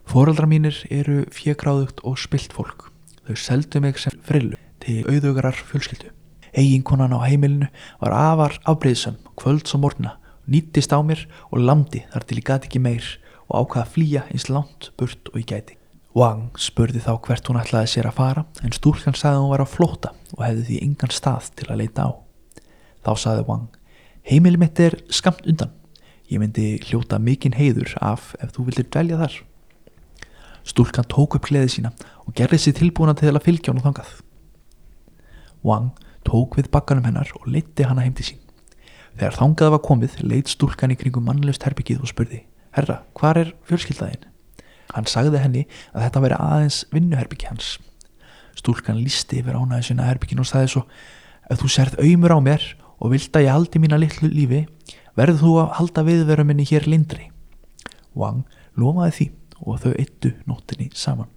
Fóraldra 0.08 0.48
mínir 0.50 0.76
eru 0.90 1.22
fjögráðugt 1.32 2.02
og 2.08 2.18
spilt 2.18 2.54
fólk. 2.56 2.88
Þau 3.28 3.36
seldu 3.38 3.82
mig 3.84 4.00
sem 4.02 4.16
frillu 4.26 4.58
til 4.82 5.04
auðugarar 5.06 5.54
fjölskyldu. 5.54 6.10
Eiginkonan 6.52 7.14
á 7.16 7.24
heimilinu 7.24 7.68
var 8.00 8.12
afar 8.12 8.58
afbreyðsam 8.68 9.16
kvöld 9.40 9.64
svo 9.68 9.80
morgna, 9.80 10.18
nýttist 10.44 10.92
á 10.92 11.00
mér 11.00 11.24
og 11.48 11.62
landi 11.64 12.02
þar 12.12 12.26
til 12.28 12.40
ég 12.40 12.48
gati 12.48 12.68
ekki 12.68 12.82
meir 12.82 13.06
og 13.48 13.62
ákvaða 13.62 13.84
að 13.86 13.92
flýja 13.94 14.24
eins 14.28 14.48
langt 14.52 14.90
burt 15.00 15.30
og 15.32 15.38
ég 15.40 15.48
gæti. 15.48 15.78
Wang 16.12 16.58
spurði 16.60 17.00
þá 17.00 17.14
hvert 17.24 17.46
hún 17.48 17.60
ætlaði 17.60 17.88
sér 17.94 18.10
að 18.10 18.18
fara 18.18 18.42
en 18.60 18.74
stúlkan 18.76 19.16
sagði 19.16 19.38
að 19.38 19.44
hún 19.44 19.52
var 19.54 19.64
á 19.64 19.68
flóta 19.72 20.10
og 20.36 20.42
hefði 20.44 20.66
því 20.66 20.80
engan 20.84 21.14
stað 21.16 21.48
til 21.56 21.68
að 21.70 21.80
leita 21.80 22.04
á. 22.04 22.10
Þá 23.02 23.12
sagði 23.22 23.46
Wang, 23.48 23.70
heimili 24.28 24.60
mitt 24.60 24.82
er 24.84 24.98
skamt 25.08 25.48
undan. 25.48 25.72
Ég 26.28 26.40
myndi 26.40 26.76
hljóta 26.84 27.16
mikinn 27.16 27.56
heiður 27.56 27.96
af 28.04 28.34
ef 28.44 28.52
þú 28.52 28.68
vildir 28.68 28.90
dvelja 28.92 29.22
þar. 29.24 29.38
Stúlkan 30.68 31.08
tók 31.08 31.38
upp 31.38 31.48
kleði 31.48 31.78
sína 31.78 31.96
og 32.26 32.36
gerði 32.36 32.60
sér 32.60 32.76
tilbúna 32.76 33.16
til 33.16 33.32
að 33.32 33.44
fylgja 33.48 33.72
hún 33.72 33.80
og 33.80 33.88
þangað. 33.88 34.12
Wang 35.64 35.90
tók 36.26 36.56
við 36.58 36.70
bakkanum 36.74 37.06
hennar 37.08 37.30
og 37.38 37.46
leitti 37.50 37.86
hana 37.86 38.04
heim 38.04 38.14
til 38.18 38.26
sín. 38.32 38.42
Þegar 39.18 39.38
þangað 39.38 39.72
var 39.74 39.82
komið 39.84 40.18
leitt 40.24 40.52
stúlkan 40.52 40.94
í 40.94 40.98
kringum 40.98 41.26
mannlust 41.28 41.64
herbyggið 41.66 42.04
og 42.04 42.12
spurði 42.12 42.44
Herra, 42.72 43.02
hvar 43.12 43.36
er 43.36 43.50
fjölskyldaðinn? 43.68 44.28
Hann 44.94 45.08
sagði 45.08 45.42
henni 45.42 45.64
að 45.92 46.06
þetta 46.06 46.22
veri 46.24 46.38
aðeins 46.40 46.78
vinnuherbyggi 46.92 47.50
hans. 47.50 47.74
Stúlkan 48.56 49.00
listi 49.00 49.42
yfir 49.42 49.58
ánæði 49.58 49.90
sinna 49.90 50.08
herbyggin 50.08 50.40
og 50.40 50.48
sagði 50.48 50.72
svo 50.72 50.86
Ef 51.50 51.60
þú 51.60 51.68
serð 51.74 52.00
auðmur 52.00 52.32
á 52.32 52.40
mér 52.40 52.64
og 53.02 53.12
vilt 53.12 53.36
að 53.36 53.48
ég 53.48 53.56
haldi 53.56 53.82
mína 53.82 53.98
litlu 54.00 54.30
lífi 54.32 54.62
verður 55.18 55.40
þú 55.42 55.52
að 55.60 55.72
halda 55.80 56.06
viðveru 56.06 56.48
minni 56.48 56.64
hér 56.70 56.88
lindri. 56.88 57.28
Wang 58.16 58.46
lofaði 58.78 59.16
því 59.18 59.30
og 59.66 59.80
þau 59.82 59.92
eittu 59.92 60.34
nóttinni 60.48 60.88
saman. 60.96 61.28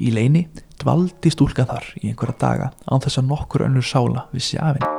Í 0.00 0.08
leini 0.14 0.46
dvaldi 0.80 1.28
stúlka 1.28 1.66
þar 1.68 1.84
í 2.00 2.08
einhverja 2.08 2.38
daga 2.40 2.70
án 2.88 3.02
þess 3.04 3.20
að 3.20 3.26
nokkur 3.28 3.66
önnur 3.66 3.84
sála 3.84 4.24
vissi 4.32 4.56
af 4.56 4.78
henni. 4.78 4.96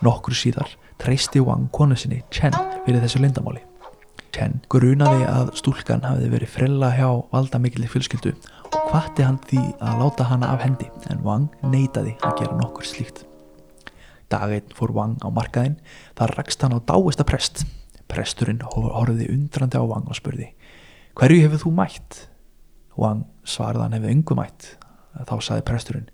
Nokkur 0.00 0.36
síðar 0.38 0.72
treysti 1.02 1.42
Wang 1.44 1.68
konu 1.74 1.98
sinni 1.98 2.22
Chen 2.32 2.54
fyrir 2.86 3.02
þessu 3.02 3.20
lindamáli. 3.20 3.60
Chen 4.32 4.60
grunaði 4.72 5.24
að 5.26 5.52
stúlkan 5.58 6.04
hafiði 6.06 6.32
verið 6.38 6.54
frella 6.54 6.92
hjá 6.94 7.08
valda 7.32 7.60
mikilvæg 7.60 7.92
fjölskyldu 7.92 8.32
og 8.70 8.78
hvati 8.88 9.26
hann 9.26 9.40
því 9.50 9.64
að 9.84 10.04
láta 10.04 10.28
hana 10.30 10.54
af 10.54 10.64
hendi 10.64 10.88
en 11.12 11.20
Wang 11.26 11.50
neitaði 11.60 12.14
að 12.22 12.38
gera 12.40 12.56
nokkur 12.56 12.88
slíkt. 12.88 13.26
Daginn 14.32 14.72
fór 14.76 14.94
Wang 14.96 15.20
á 15.20 15.28
markaðinn, 15.28 15.76
þar 16.16 16.38
rakst 16.40 16.64
hann 16.64 16.76
á 16.76 16.80
dáista 16.80 17.26
prest. 17.28 17.66
Presturinn 18.08 18.62
horfiði 18.64 19.28
undrandi 19.34 19.80
á 19.80 19.84
Wang 19.84 20.08
og 20.08 20.16
spurði 20.16 20.52
Hverju 21.18 21.44
hefur 21.44 21.64
þú 21.64 21.72
mætt? 21.76 22.18
Wang 22.98 23.24
svarði 23.46 23.84
hann 23.84 23.96
hefur 23.96 24.12
yngu 24.12 24.36
mætt. 24.38 24.74
Þá 25.18 25.36
saði 25.42 25.64
presturinn 25.66 26.10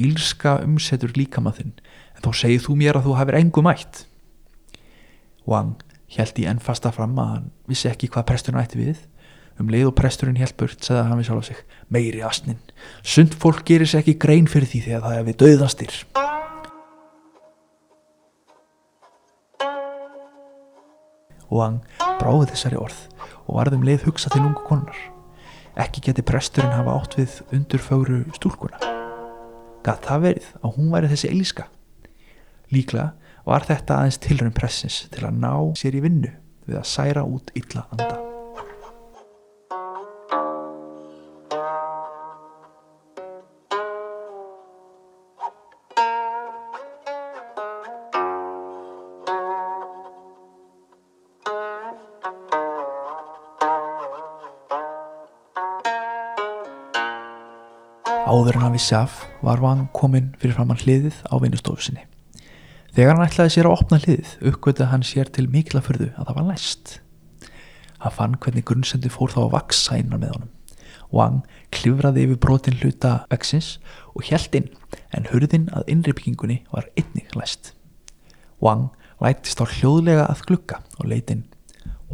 Ílska 0.00 0.58
umsetur 0.64 1.12
líkamaðinn 1.16 1.74
en 2.16 2.24
þá 2.24 2.30
segið 2.40 2.64
þú 2.66 2.76
mér 2.80 2.98
að 2.98 3.08
þú 3.08 3.18
hefur 3.20 3.38
engu 3.40 3.64
mætt. 3.64 4.04
Wang 5.46 5.82
held 6.16 6.40
í 6.40 6.46
enn 6.48 6.62
fasta 6.62 6.92
fram 6.94 7.16
að 7.20 7.30
hann 7.34 7.50
vissi 7.70 7.90
ekki 7.90 8.10
hvað 8.12 8.28
presturinn 8.32 8.62
ætti 8.62 8.80
við. 8.80 9.04
Um 9.60 9.70
leið 9.72 9.90
og 9.90 9.96
presturinn 9.96 10.40
held 10.40 10.56
burt 10.60 10.84
segði 10.84 11.06
hann 11.08 11.20
við 11.20 11.30
sjálf 11.30 11.44
á 11.44 11.48
sig 11.48 11.62
Meiri 11.88 12.24
astnin, 12.26 12.60
sund 13.00 13.36
fólk 13.40 13.64
gerir 13.68 13.88
sér 13.88 14.04
ekki 14.04 14.18
grein 14.20 14.50
fyrir 14.50 14.68
því 14.68 14.84
þegar 14.90 15.06
það 15.06 15.20
er 15.20 15.28
við 15.30 16.35
döðastir. 21.46 21.52
Wang 21.52 21.82
bráði 22.20 22.50
þessari 22.50 22.78
orð 22.80 22.98
og 23.46 23.58
varðum 23.58 23.84
leið 23.86 24.06
hugsa 24.08 24.30
til 24.32 24.42
ungu 24.42 24.64
konar. 24.66 24.98
Ekki 25.76 26.02
geti 26.08 26.24
presturinn 26.26 26.74
hafa 26.74 26.96
átt 26.96 27.16
við 27.20 27.38
undurfögru 27.54 28.24
stúlkuna. 28.34 28.80
Gat 29.86 30.08
það 30.08 30.24
verið 30.26 30.52
að 30.62 30.76
hún 30.78 30.92
væri 30.94 31.12
þessi 31.12 31.30
elíska? 31.30 31.68
Líklega 32.74 33.12
var 33.46 33.68
þetta 33.68 34.00
aðeins 34.00 34.22
tilraun 34.24 34.56
pressins 34.56 35.04
til 35.12 35.26
að 35.28 35.42
ná 35.44 35.52
sér 35.78 36.00
í 36.00 36.06
vinnu 36.08 36.32
við 36.66 36.80
að 36.80 36.88
særa 36.96 37.26
út 37.28 37.54
illa 37.54 37.86
anda. 37.94 38.25
Áður 58.46 58.60
en 58.60 58.62
hann 58.62 58.74
vissi 58.76 58.94
af 58.94 59.14
var 59.42 59.58
Wang 59.58 59.80
kominn 59.90 60.28
fyrir 60.38 60.54
framann 60.54 60.78
hliðið 60.78 61.16
á 61.26 61.34
vinnustofu 61.42 61.82
sinni. 61.82 62.04
Þegar 62.94 63.16
hann 63.16 63.24
ætlaði 63.24 63.50
sér 63.56 63.66
að 63.66 63.74
opna 63.74 63.98
hliðið 64.04 64.34
uppgötuði 64.52 64.86
hann 64.92 65.06
sér 65.08 65.32
til 65.34 65.48
mikla 65.50 65.82
fyrðu 65.82 66.12
að 66.12 66.28
það 66.28 66.36
var 66.36 66.46
læst. 66.52 66.92
Hann 68.04 68.14
fann 68.14 68.38
hvernig 68.38 68.68
grunnsendi 68.70 69.10
fór 69.10 69.34
þá 69.34 69.40
að 69.48 69.50
vaksa 69.56 69.98
innan 69.98 70.22
með 70.22 70.36
honum. 70.36 70.54
Wang 71.10 71.42
klifraði 71.74 72.28
yfir 72.28 72.40
brotin 72.46 72.78
hluta 72.78 73.12
vexins 73.34 73.72
og 74.14 74.30
hjælt 74.30 74.54
inn 74.60 74.70
en 75.10 75.26
hurðin 75.32 75.66
að 75.74 75.90
innripkingunni 75.96 76.62
var 76.70 76.86
einnig 76.94 77.34
læst. 77.34 77.74
Wang 78.62 78.92
lætist 79.18 79.58
á 79.58 79.66
hljóðlega 79.66 80.30
að 80.30 80.46
glukka 80.46 80.84
og 81.00 81.10
leit 81.10 81.34
inn. 81.34 81.48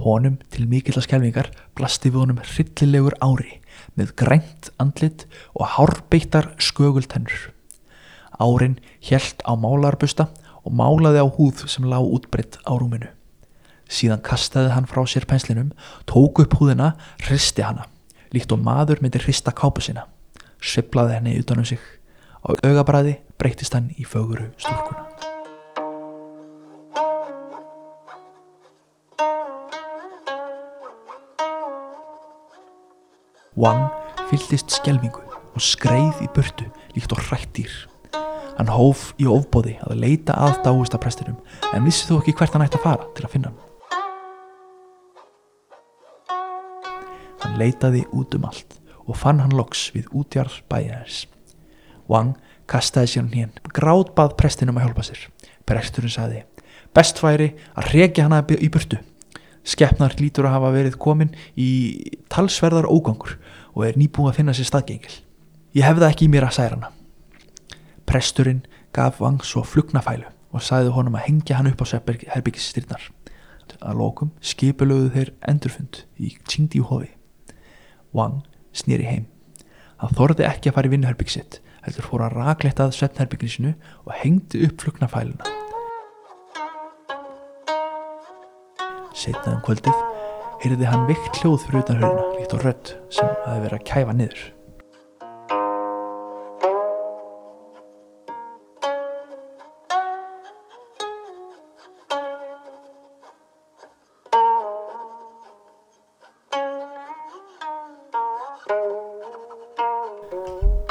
Honum 0.00 0.40
til 0.48 0.64
mikill 0.64 0.96
að 0.96 1.10
skjálfingar 1.10 1.52
blasti 1.76 2.08
við 2.08 2.24
honum 2.24 2.40
hryllilegur 2.40 3.20
ári 3.20 3.58
með 3.98 4.14
grænt 4.18 4.70
andlit 4.82 5.26
og 5.54 5.74
hárbeittar 5.76 6.52
skögultennur. 6.62 7.50
Árin 8.40 8.78
hjælt 9.04 9.44
á 9.44 9.52
málarbusta 9.54 10.28
og 10.64 10.72
málaði 10.78 11.22
á 11.22 11.26
húð 11.26 11.66
sem 11.68 11.86
lág 11.88 12.06
útbreytt 12.06 12.58
á 12.64 12.72
rúminu. 12.72 13.10
Síðan 13.92 14.24
kastaði 14.24 14.72
hann 14.72 14.88
frá 14.88 15.04
sér 15.04 15.26
penslinum, 15.28 15.72
tók 16.08 16.40
upp 16.40 16.56
húðina, 16.56 16.94
hristi 17.26 17.64
hana, 17.66 17.84
líkt 18.32 18.54
og 18.54 18.62
maður 18.64 19.04
myndi 19.04 19.20
hrista 19.20 19.52
kápu 19.52 19.84
sína. 19.84 20.06
Sviplaði 20.62 21.18
henni 21.18 21.38
utanum 21.42 21.68
sig. 21.68 21.82
Á 22.40 22.56
augabræði 22.64 23.18
breytist 23.38 23.76
hann 23.76 23.92
í 23.98 24.08
föguru 24.08 24.48
stúlkuna. 24.56 25.11
Wang 33.52 33.90
fylltist 34.30 34.72
skjelvingu 34.72 35.20
og 35.52 35.60
skreið 35.60 36.22
í 36.24 36.28
burtu 36.32 36.64
líkt 36.94 37.12
og 37.12 37.20
hrættýr. 37.26 37.72
Hann 38.56 38.70
hóf 38.72 39.10
í 39.20 39.26
ofbóði 39.28 39.74
að 39.84 40.00
leita 40.00 40.36
að 40.40 40.62
dáistaprestinum 40.64 41.36
en 41.72 41.84
vissi 41.84 42.08
þó 42.08 42.22
ekki 42.22 42.32
hvert 42.38 42.56
hann 42.56 42.64
ætti 42.64 42.80
að 42.80 42.86
fara 42.86 43.10
til 43.12 43.26
að 43.26 43.34
finna 43.34 43.52
hann. 43.52 43.60
Hann 47.42 47.60
leitaði 47.60 48.06
út 48.16 48.38
um 48.38 48.48
allt 48.48 48.78
og 49.04 49.20
fann 49.20 49.44
hann 49.44 49.52
loks 49.52 49.90
við 49.92 50.08
útjarð 50.16 50.62
bæjarins. 50.72 51.26
Wang 52.08 52.38
kastaði 52.70 53.12
sér 53.12 53.24
hann 53.26 53.36
hén, 53.36 53.54
gráðbað 53.68 54.36
prestinum 54.40 54.80
að 54.80 54.88
hjálpa 54.88 55.08
sér. 55.10 55.28
Presturinn 55.68 56.16
sagði, 56.16 56.44
best 56.96 57.20
væri 57.20 57.52
að 57.76 57.92
reykja 57.92 58.30
hana 58.30 58.40
í 58.56 58.72
burtu. 58.72 59.02
Skeppnar 59.62 60.16
lítur 60.18 60.48
að 60.48 60.56
hafa 60.56 60.72
verið 60.74 60.98
komin 61.00 61.32
í 61.58 61.70
talsverðar 62.32 62.88
ógangur 62.90 63.36
og 63.72 63.86
er 63.86 63.98
nýbúið 64.00 64.32
að 64.32 64.38
finna 64.40 64.54
sér 64.56 64.68
staðgengil. 64.68 65.14
Ég 65.76 65.86
hefði 65.86 66.08
ekki 66.08 66.26
í 66.26 66.32
mér 66.32 66.48
að 66.48 66.56
særa 66.58 66.78
hana. 66.78 66.90
Presturinn 68.08 68.64
gaf 68.92 69.20
Wang 69.22 69.44
svo 69.46 69.62
flugnafælu 69.64 70.28
og 70.52 70.64
sagði 70.66 70.92
honum 70.96 71.16
að 71.16 71.26
hengja 71.28 71.58
hann 71.58 71.70
upp 71.70 71.84
á 71.84 71.86
herbyggisstyrnar. 72.34 73.08
Að 73.80 73.98
lokum 73.98 74.34
skipulögðu 74.44 75.12
þeir 75.14 75.30
endurfund 75.48 76.02
í 76.20 76.34
Qingdi 76.44 76.82
hofi. 76.84 77.08
Wang 78.12 78.42
snýri 78.76 79.08
heim. 79.08 79.26
Hann 80.02 80.12
þorði 80.18 80.44
ekki 80.50 80.68
að 80.68 80.76
fara 80.76 80.90
í 80.90 80.92
vinnuherbygg 80.92 81.32
sitt 81.32 81.62
heldur 81.82 82.06
fór 82.06 82.26
að 82.26 82.38
rakleitað 82.38 82.94
svefnherbygginu 82.98 83.56
sinu 83.56 83.74
og 84.04 84.14
hengdi 84.20 84.66
upp 84.68 84.86
flugnafæluna. 84.86 85.61
Setnað 89.12 89.58
um 89.58 89.62
kvöldið 89.66 89.98
heyrði 90.62 90.86
hann 90.88 91.04
vikt 91.08 91.38
hljóð 91.42 91.66
fyrir 91.66 91.82
utan 91.82 92.00
höruna 92.00 92.24
líkt 92.38 92.52
og 92.56 92.64
rödd 92.64 92.90
sem 93.12 93.28
hafi 93.44 93.62
verið 93.66 93.76
að 93.76 93.86
kæfa 93.90 94.14
niður. 94.16 94.42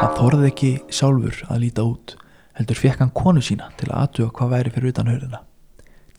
Hann 0.02 0.18
þorði 0.18 0.50
ekki 0.52 0.74
sjálfur 0.94 1.46
að 1.50 1.64
líta 1.66 1.88
út 1.90 2.18
heldur 2.60 2.78
fekk 2.78 3.02
hann 3.02 3.16
konu 3.18 3.42
sína 3.42 3.72
til 3.80 3.90
að 3.90 4.00
aðtuga 4.04 4.36
hvað 4.38 4.54
væri 4.56 4.76
fyrir 4.76 4.94
utan 4.94 5.10
höruna. 5.10 5.46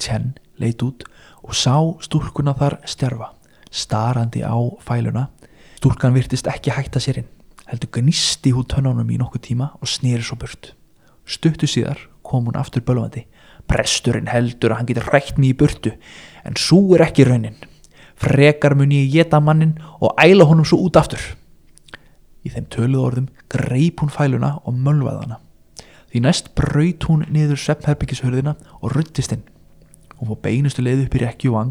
Chen 0.03 0.33
leit 0.59 0.83
út 0.83 1.05
og 1.43 1.55
sá 1.59 1.75
stúrkuna 2.05 2.55
þar 2.59 2.79
stjarfa, 2.87 3.33
starandi 3.71 4.43
á 4.47 4.57
fæluna. 4.83 5.29
Stúrkan 5.79 6.15
virtist 6.15 6.47
ekki 6.47 6.73
hætta 6.75 7.03
sér 7.03 7.23
inn, 7.23 7.31
heldur 7.67 7.91
gnisti 7.99 8.53
hút 8.55 8.71
tönnunum 8.71 9.11
í 9.11 9.19
nokkuð 9.19 9.47
tíma 9.49 9.73
og 9.81 9.91
snýri 9.91 10.23
svo 10.23 10.39
burt. 10.39 10.73
Stuttu 11.27 11.67
síðar 11.67 11.99
kom 12.23 12.47
hún 12.47 12.59
aftur 12.59 12.85
bölvandi. 12.87 13.27
Presturinn 13.71 14.31
heldur 14.31 14.73
að 14.73 14.81
hann 14.81 14.89
getur 14.91 15.11
rætt 15.13 15.39
mig 15.39 15.53
í 15.53 15.59
burtu, 15.59 15.93
en 16.45 16.59
svo 16.59 16.95
er 16.97 17.07
ekki 17.07 17.27
raunin. 17.27 17.59
Frekar 18.19 18.75
mun 18.79 18.95
ég 18.95 19.11
geta 19.11 19.41
mannin 19.41 19.79
og 20.01 20.15
æla 20.21 20.47
honum 20.47 20.67
svo 20.67 20.83
út 20.87 20.99
aftur. 20.99 21.23
Í 22.43 22.51
þeim 22.51 22.67
töluð 22.71 23.07
orðum 23.07 23.31
greip 23.51 24.03
hún 24.03 24.11
fæluna 24.11 24.57
og 24.67 24.75
mölvaði 24.75 25.27
hana. 25.27 25.39
Því 26.11 26.23
næst 26.27 26.51
braut 26.59 27.07
hún 27.09 27.25
niður 27.33 27.61
sveppherbyggishörðina 27.63 28.57
og 28.83 28.95
ruttist 28.97 29.33
inn. 29.35 29.47
Hún 30.23 30.29
fór 30.31 30.39
beinustu 30.39 30.85
leið 30.87 31.01
upp 31.09 31.15
í 31.19 31.21
rekki 31.25 31.49
og 31.51 31.57
vang, 31.57 31.71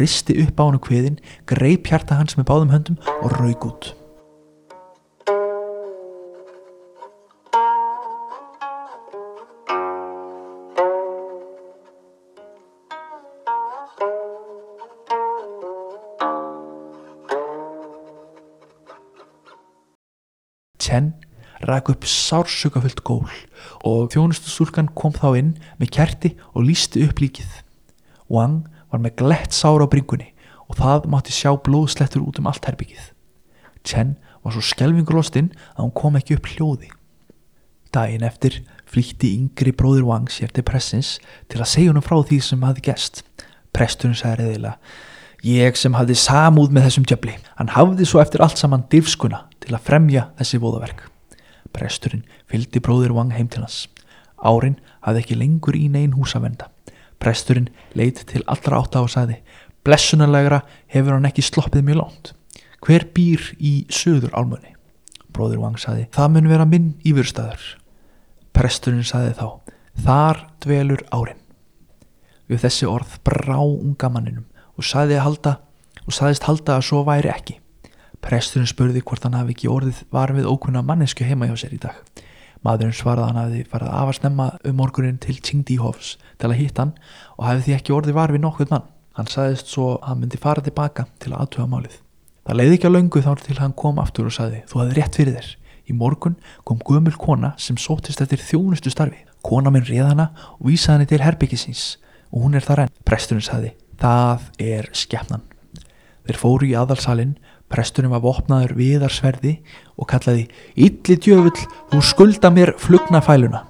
risti 0.00 0.32
upp 0.40 0.56
á 0.56 0.64
hann 0.64 0.80
kviðin, 0.80 1.18
greip 1.44 1.84
hjarta 1.92 2.16
hans 2.16 2.32
með 2.38 2.48
báðum 2.48 2.72
höndum 2.72 2.96
og 3.20 3.34
raug 3.36 3.66
út. 3.68 3.90
Chen 20.80 21.12
rak 21.68 21.92
upp 21.92 22.08
sársökafullt 22.08 23.04
gól 23.04 23.28
og 23.84 24.08
þjónustustúlkan 24.16 24.88
kom 24.96 25.12
þá 25.12 25.34
inn 25.36 25.58
með 25.76 25.98
kerti 26.00 26.38
og 26.56 26.64
lísti 26.64 27.04
upp 27.04 27.20
líkið. 27.20 27.60
Wang 28.30 28.68
var 28.90 29.02
með 29.02 29.16
glett 29.22 29.56
sár 29.56 29.82
á 29.82 29.86
bringunni 29.90 30.30
og 30.70 30.78
það 30.78 31.08
mátti 31.10 31.34
sjá 31.34 31.50
blóðslettur 31.58 32.22
út 32.22 32.38
um 32.38 32.48
allt 32.50 32.66
herbyggið. 32.68 33.10
Chen 33.82 34.16
var 34.44 34.54
svo 34.54 34.62
skelvingurlostinn 34.64 35.52
að 35.74 35.84
hún 35.84 35.94
kom 35.98 36.18
ekki 36.18 36.38
upp 36.38 36.50
hljóði. 36.54 36.90
Daginn 37.90 38.26
eftir 38.26 38.60
flýtti 38.90 39.32
yngri 39.34 39.72
bróður 39.74 40.06
Wang 40.06 40.30
sér 40.30 40.52
til 40.54 40.64
pressins 40.66 41.16
til 41.50 41.58
að 41.58 41.72
segja 41.72 41.90
honum 41.90 42.06
frá 42.06 42.20
því 42.22 42.38
sem 42.46 42.62
hafði 42.66 42.86
gest. 42.86 43.24
Presturinn 43.74 44.18
sagði 44.18 44.46
reyðilega 44.46 44.76
Ég 45.40 45.78
sem 45.80 45.94
hafði 45.96 46.18
samúð 46.20 46.74
með 46.76 46.86
þessum 46.86 47.06
djöfli. 47.08 47.34
Hann 47.56 47.72
hafði 47.72 48.04
svo 48.04 48.20
eftir 48.20 48.42
allt 48.44 48.60
saman 48.60 48.84
divskuna 48.92 49.46
til 49.64 49.72
að 49.72 49.86
fremja 49.86 50.26
þessi 50.36 50.60
voðaverk. 50.60 51.06
Presturinn 51.72 52.26
fylgdi 52.50 52.82
bróðir 52.84 53.14
Wang 53.16 53.32
heim 53.32 53.48
til 53.48 53.62
hans. 53.64 53.86
Árin 54.36 54.76
hafði 55.00 55.22
ekki 55.22 55.38
lengur 55.40 55.78
í 55.78 55.86
negin 55.88 56.18
hús 56.18 56.36
að 56.36 56.44
venda. 56.50 56.68
Presturinn 57.20 57.70
leit 57.98 58.22
til 58.30 58.42
allra 58.48 58.80
átta 58.80 59.04
og 59.04 59.10
sagði 59.12 59.40
Blessunarlegra 59.84 60.60
hefur 60.92 61.16
hann 61.16 61.28
ekki 61.28 61.44
sloppið 61.44 61.86
mjög 61.86 62.00
lánt. 62.02 62.32
Hver 62.84 63.06
býr 63.14 63.46
í 63.60 63.72
söður 63.92 64.34
álmunni? 64.36 64.74
Bróðir 65.30 65.60
Wang 65.62 65.78
sagði 65.80 66.08
Það 66.12 66.32
mun 66.34 66.50
vera 66.50 66.66
minn 66.68 66.92
ífyrstaður. 67.06 67.64
Presturinn 68.56 69.06
sagði 69.06 69.36
þá 69.38 69.48
Þar 70.00 70.44
dvelur 70.64 71.02
árin. 71.12 71.40
Við 72.48 72.64
þessi 72.64 72.86
orð 72.88 73.18
brá 73.24 73.58
unga 73.60 74.08
manninum 74.12 74.46
og 74.76 74.86
sagði 74.86 75.20
halda 75.20 75.58
sagðist 76.14 76.46
halda 76.48 76.78
að 76.78 76.86
svo 76.88 77.02
væri 77.06 77.30
ekki. 77.32 77.56
Presturinn 78.20 78.68
spurði 78.68 79.02
hvort 79.04 79.24
hann 79.24 79.38
hafi 79.38 79.54
ekki 79.54 79.70
orðið 79.72 80.02
var 80.12 80.32
við 80.36 80.48
ókunna 80.50 80.82
mannesku 80.84 81.24
heima 81.24 81.48
hjá 81.48 81.56
sér 81.62 81.76
í 81.76 81.80
dag. 81.80 81.96
Maðurinn 82.66 82.92
svaraði 82.92 83.24
að 83.24 83.30
hann 83.30 83.40
hafi 83.40 83.62
farið 83.72 83.92
af 83.96 84.10
að 84.10 84.16
snemma 84.18 84.46
um 84.68 84.74
morgunin 84.76 85.20
til 85.22 85.36
Tsingdi 85.38 85.78
Hofs 85.80 86.10
til 86.36 86.50
að 86.50 86.58
hitta 86.58 86.84
hann 86.84 86.92
og 87.38 87.46
hafi 87.46 87.64
því 87.64 87.76
ekki 87.78 87.94
orðið 87.96 88.18
var 88.18 88.34
við 88.34 88.42
nokkuð 88.44 88.74
mann. 88.74 88.90
Hann 89.16 89.30
sagðist 89.32 89.72
svo 89.72 89.86
að 89.94 90.10
hann 90.10 90.20
myndi 90.20 90.40
fara 90.40 90.64
tilbaka 90.64 91.06
til 91.22 91.32
að 91.32 91.46
aðtuga 91.46 91.70
málið. 91.72 91.96
Það 92.44 92.60
leiði 92.60 92.76
ekki 92.76 92.90
á 92.92 92.96
löngu 92.96 93.22
þá 93.24 93.30
til 93.46 93.58
hann 93.62 93.76
kom 93.80 94.02
aftur 94.02 94.28
og 94.28 94.36
sagði 94.36 94.60
þú 94.68 94.82
hafði 94.82 94.98
rétt 94.98 95.16
fyrir 95.16 95.38
þér. 95.38 95.48
Í 95.88 95.96
morgun 95.96 96.36
kom 96.68 96.84
gömul 96.86 97.16
kona 97.16 97.54
sem 97.58 97.80
sótist 97.80 98.20
eftir 98.20 98.42
þjónustu 98.44 98.92
starfi. 98.92 99.24
Kona 99.40 99.72
minn 99.72 99.88
réð 99.88 100.12
hana 100.12 100.28
og 100.58 100.68
vísaði 100.68 100.98
henni 100.98 101.10
til 101.10 101.24
herbyggisins 101.24 101.84
og 102.30 102.44
hún 102.44 102.58
er 102.58 102.66
þar 102.66 102.84
enn. 102.84 102.92
Presturinn 103.08 103.44
sagði, 103.44 103.72
það 103.98 104.44
er 104.62 104.90
skefnan. 104.92 105.46
Þeir 106.28 106.38
fóru 106.38 106.68
í 106.68 106.76
aðalsalinn, 106.78 107.38
presturinn 107.70 108.12
var 108.12 108.22
vopnaður 108.24 108.74
viðarsverði 108.78 109.56
og 109.96 110.08
kallaði, 110.10 110.48
Illi 110.74 111.16
djöfull, 111.16 111.56
þú 111.92 112.02
skulda 112.04 112.50
mér 112.52 112.74
flugna 112.80 113.22
fæluna. 113.24 113.64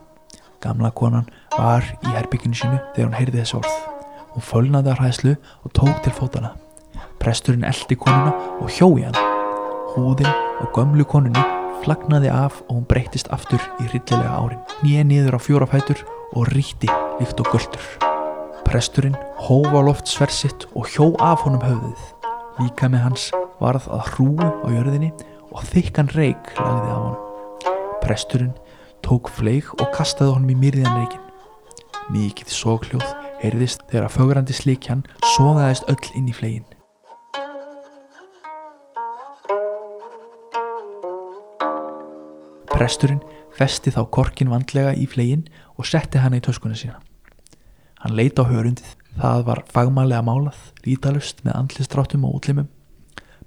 Gamla 0.61 0.91
konan 0.93 1.29
var 1.57 1.87
í 2.05 2.13
herbygginu 2.13 2.57
sínu 2.57 2.81
þegar 2.95 3.07
hún 3.09 3.17
heyrði 3.17 3.41
þessi 3.41 3.57
orð. 3.61 3.79
Hún 4.35 4.45
fölnaði 4.47 4.93
að 4.93 5.01
hræðslu 5.01 5.33
og 5.65 5.73
tók 5.77 6.03
til 6.05 6.13
fótana. 6.17 6.53
Presturinn 7.21 7.67
eldi 7.69 7.97
konuna 8.01 8.35
og 8.61 8.69
hjói 8.73 9.07
hann. 9.07 9.17
Húðin 9.95 10.31
og 10.61 10.71
gömlu 10.77 11.05
konunni 11.09 11.43
flagnaði 11.81 12.31
af 12.33 12.61
og 12.69 12.77
hún 12.77 12.87
breytist 12.89 13.33
aftur 13.33 13.61
í 13.81 13.89
rillilega 13.89 14.37
árin. 14.37 14.63
Nýja 14.85 15.05
niður 15.09 15.37
á 15.37 15.41
fjórafætur 15.41 16.05
og 16.37 16.53
ríti 16.53 16.93
líkt 17.21 17.41
og 17.41 17.53
göldur. 17.53 17.85
Presturinn 18.69 19.19
hófa 19.49 19.83
loft 19.83 20.09
sversitt 20.09 20.69
og 20.75 20.89
hjó 20.93 21.15
af 21.19 21.47
honum 21.47 21.65
höfðið. 21.65 22.20
Líka 22.61 22.91
með 22.93 23.05
hans 23.07 23.31
varð 23.61 23.87
að 23.89 24.09
hrúu 24.15 24.37
á 24.37 24.69
jörðinni 24.69 25.11
og 25.49 25.63
þykkan 25.71 26.11
reik 26.13 26.51
lagði 26.59 26.91
af 26.93 26.99
honum. 27.01 27.79
Presturinn 28.03 28.53
tók 29.07 29.31
fleig 29.33 29.71
og 29.79 29.89
kastaði 29.95 30.35
honum 30.35 30.53
í 30.53 30.59
myrðan 30.61 30.99
reikin. 30.99 31.25
Mikið 32.13 32.53
sókljóð 32.53 33.07
heyrðist 33.41 33.87
þegar 33.89 34.11
að 34.11 34.17
fögrandi 34.19 34.57
slikjan 34.57 35.07
sogaðist 35.37 35.89
öll 35.89 36.13
inn 36.19 36.29
í 36.29 36.37
flegin. 36.37 36.69
Presturinn 42.69 43.25
festi 43.57 43.93
þá 43.95 44.03
korkin 44.13 44.53
vandlega 44.53 44.93
í 44.97 45.09
flegin 45.09 45.49
og 45.77 45.89
setti 45.89 46.21
hana 46.21 46.41
í 46.41 46.45
töskuna 46.45 46.77
sína. 46.77 47.01
Hann 48.05 48.17
leita 48.17 48.45
á 48.45 48.51
hörundið. 48.53 49.00
Það 49.21 49.43
var 49.45 49.59
fagmannlega 49.69 50.25
málað, 50.25 50.61
lítalust 50.87 51.43
með 51.45 51.57
andlistrátum 51.59 52.23
og 52.25 52.39
útlimum. 52.39 52.69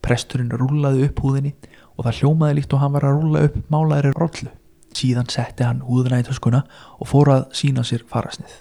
Presturinn 0.05 0.51
rúlaði 0.53 1.07
upp 1.07 1.23
húðinni 1.23 1.55
og 1.95 2.05
það 2.05 2.19
hljómaði 2.19 2.57
líkt 2.59 2.75
og 2.75 2.83
hann 2.83 2.93
var 2.93 3.07
að 3.07 3.15
rúla 3.17 3.41
upp 3.47 3.55
málaðri 3.73 4.11
rollu. 4.13 4.51
Síðan 4.93 5.31
setti 5.33 5.65
hann 5.65 5.81
húðina 5.87 6.19
í 6.21 6.27
töskuna 6.27 6.61
og 6.99 7.09
fór 7.09 7.33
að 7.33 7.47
sína 7.57 7.85
sér 7.87 8.05
farasnið. 8.05 8.53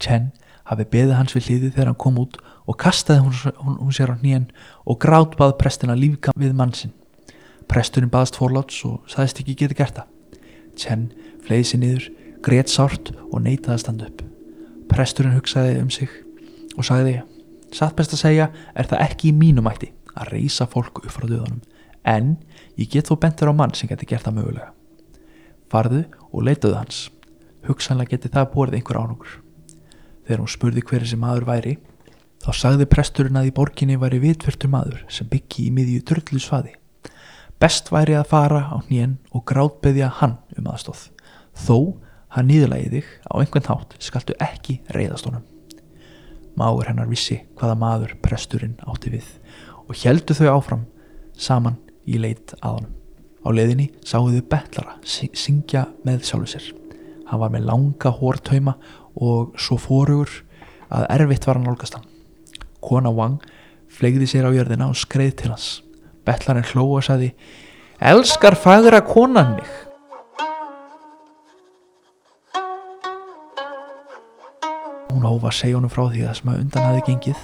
Chen 0.00 0.30
hafi 0.70 0.88
beðið 0.88 1.14
hans 1.18 1.36
við 1.36 1.50
hliðið 1.50 1.76
þegar 1.76 1.92
hann 1.92 2.00
kom 2.06 2.18
út 2.24 2.40
og 2.64 2.80
kastaði 2.80 3.26
hún, 3.26 3.36
hún, 3.60 3.78
hún 3.82 3.92
sér 3.92 4.14
á 4.14 4.16
nýjan 4.16 4.48
og 4.88 5.00
grátbað 5.02 5.58
prestina 5.60 5.98
lífka 5.98 6.32
við 6.38 6.56
mannsinn. 6.56 6.96
Presturinn 7.68 8.12
baðast 8.12 8.40
forláts 8.40 8.80
og 8.88 9.04
saðist 9.12 9.44
ekki 9.44 9.60
geta 9.60 9.76
gert 9.76 10.00
það. 10.00 10.10
Chen 10.72 11.08
fleiði 11.44 11.68
sér 11.68 11.84
niður, 11.84 12.12
greitt 12.40 12.72
sárt 12.72 13.12
og 13.28 13.42
neitaði 13.44 13.76
að 13.76 13.82
standa 13.84 14.08
upp. 14.08 14.31
Presturinn 14.92 15.32
hugsaði 15.32 15.78
um 15.80 15.90
sig 15.92 16.10
og 16.76 16.84
sagði 16.84 17.22
Satt 17.72 17.96
best 17.96 18.12
að 18.12 18.20
segja 18.20 18.46
er 18.76 18.88
það 18.90 19.04
ekki 19.06 19.30
í 19.30 19.36
mínum 19.36 19.64
mætti 19.64 19.88
að 20.12 20.34
reysa 20.34 20.66
fólk 20.68 21.00
upp 21.00 21.14
frá 21.14 21.24
döðunum 21.24 21.62
en 22.04 22.34
ég 22.76 22.90
get 22.92 23.08
þó 23.08 23.16
bentur 23.22 23.48
á 23.48 23.56
mann 23.56 23.72
sem 23.72 23.88
geti 23.88 24.08
gert 24.10 24.26
það 24.26 24.36
mögulega. 24.40 24.68
Farðu 25.72 26.02
og 26.28 26.44
leitaðu 26.44 26.76
hans. 26.76 26.98
Hugsanlega 27.64 28.18
geti 28.18 28.32
það 28.34 28.50
borðið 28.52 28.78
einhver 28.80 29.00
ánúkur. 29.00 29.32
Þegar 30.26 30.42
hún 30.42 30.52
spurði 30.52 30.84
hverju 30.90 31.10
sem 31.14 31.24
maður 31.24 31.48
væri 31.48 31.74
þá 32.42 32.50
sagði 32.58 32.90
presturinn 32.92 33.40
að 33.40 33.48
í 33.48 33.56
borginni 33.56 33.96
væri 34.02 34.20
vitfyrtur 34.20 34.72
maður 34.72 35.04
sem 35.08 35.30
byggi 35.32 35.70
í 35.70 35.74
miðju 35.74 36.04
drullu 36.10 36.42
svaði. 36.42 36.76
Best 37.62 37.88
væri 37.94 38.18
að 38.18 38.28
fara 38.34 38.66
á 38.68 38.76
hnén 38.90 39.16
og 39.32 39.46
grátbeðja 39.48 40.12
hann 40.20 40.36
um 40.58 40.68
aðstóð. 40.68 41.08
Þó 41.56 41.76
hann 42.32 42.48
nýðurlægi 42.48 42.90
þig 42.92 43.08
á 43.28 43.32
einhvern 43.36 43.68
hátt 43.68 43.96
skaltu 44.00 44.36
ekki 44.40 44.78
reyðast 44.94 45.28
honum. 45.28 45.44
Máur 46.56 46.88
hennar 46.88 47.08
vissi 47.08 47.42
hvaða 47.60 47.76
maður 47.80 48.16
presturinn 48.24 48.78
átti 48.88 49.12
við 49.12 49.28
og 49.86 49.96
heldu 50.02 50.36
þau 50.36 50.48
áfram 50.54 50.86
saman 51.36 51.78
í 52.08 52.20
leit 52.20 52.54
að 52.60 52.78
honum. 52.78 52.94
Á 53.42 53.48
leðinni 53.50 53.88
sáuðu 54.06 54.44
betlara 54.46 54.98
syngja 55.04 55.88
með 56.06 56.24
sjálfu 56.28 56.52
sér. 56.54 56.68
Hann 57.28 57.42
var 57.42 57.52
með 57.52 57.66
langa 57.68 58.12
hórtauma 58.14 58.76
og 59.16 59.56
svo 59.60 59.78
fórugur 59.80 60.30
að 60.92 61.08
erfitt 61.16 61.48
var 61.48 61.58
hann 61.58 61.66
nálgast 61.66 61.98
hann. 61.98 62.08
Kona 62.82 63.12
Wang 63.12 63.42
flegði 63.92 64.28
sér 64.30 64.48
á 64.48 64.54
jörðina 64.54 64.88
og 64.92 64.98
skreið 64.98 65.34
til 65.40 65.52
hans. 65.52 65.70
Betlarinn 66.24 66.68
hló 66.70 66.86
og 66.96 67.04
saði 67.04 67.32
Elskar 68.02 68.56
fagra 68.58 69.02
konan 69.06 69.56
mig? 69.58 69.91
Hún 75.22 75.36
hófa 75.36 75.52
að 75.52 75.54
segja 75.54 75.78
honum 75.78 75.90
frá 75.92 76.02
því 76.10 76.22
að 76.26 76.32
sem 76.34 76.48
að 76.50 76.62
undan 76.64 76.86
hafi 76.88 77.02
gengið 77.06 77.42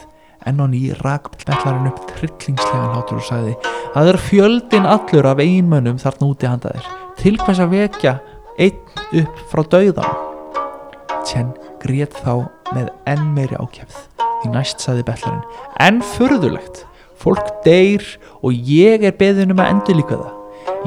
enn 0.51 0.63
og 0.65 0.71
ný 0.73 0.81
rak 0.99 1.29
betlarinn 1.45 1.87
upp 1.87 2.01
trillingslegan 2.11 2.95
hátur 2.97 3.21
og 3.21 3.27
sagði 3.29 3.53
Það 3.95 4.11
er 4.11 4.19
fjöldin 4.25 4.89
allur 4.91 5.29
af 5.31 5.43
einmönnum 5.45 6.01
þarna 6.03 6.31
úti 6.33 6.51
handaðir 6.51 6.89
til 7.21 7.37
hvers 7.39 7.63
að 7.63 7.77
vekja 7.77 8.17
einn 8.59 9.23
upp 9.23 9.45
frá 9.53 9.63
dauðan 9.77 10.11
Tjenn 11.23 11.55
grét 11.79 12.19
þá 12.19 12.49
með 12.75 12.91
enn 13.15 13.31
meiri 13.37 13.63
ákjæfð 13.63 14.01
því 14.43 14.51
næst 14.57 14.83
sagði 14.83 15.07
betlarinn 15.13 15.63
enn 15.87 16.03
förðulegt 16.17 16.83
fólk 17.23 17.53
deyr 17.63 18.03
og 18.43 18.55
ég 18.55 19.07
er 19.07 19.15
beðin 19.19 19.55
um 19.55 19.63
að 19.63 19.73
endur 19.75 20.01
líka 20.01 20.19
það. 20.19 20.35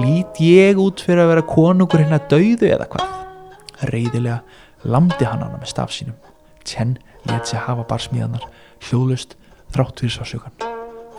Lít 0.01 0.43
ég 0.43 0.79
út 0.79 1.03
fyrir 1.03 1.23
að 1.23 1.31
vera 1.33 1.47
konungur 1.47 2.03
hérna 2.03 2.19
dauðu 2.31 2.67
eða 2.71 2.87
hvað? 2.91 3.15
Reyðilega 3.91 4.41
lamdi 4.91 5.27
hann 5.27 5.43
hana 5.43 5.55
með 5.55 5.71
staf 5.71 5.95
sínum 5.95 6.19
Chen 6.65 6.97
let 7.29 7.47
sig 7.47 7.59
hafa 7.59 7.85
barsmíðanar 7.89 8.47
hljóðlust 8.87 9.37
þrátt 9.73 10.01
fyrir 10.03 10.17
sásökan 10.17 10.71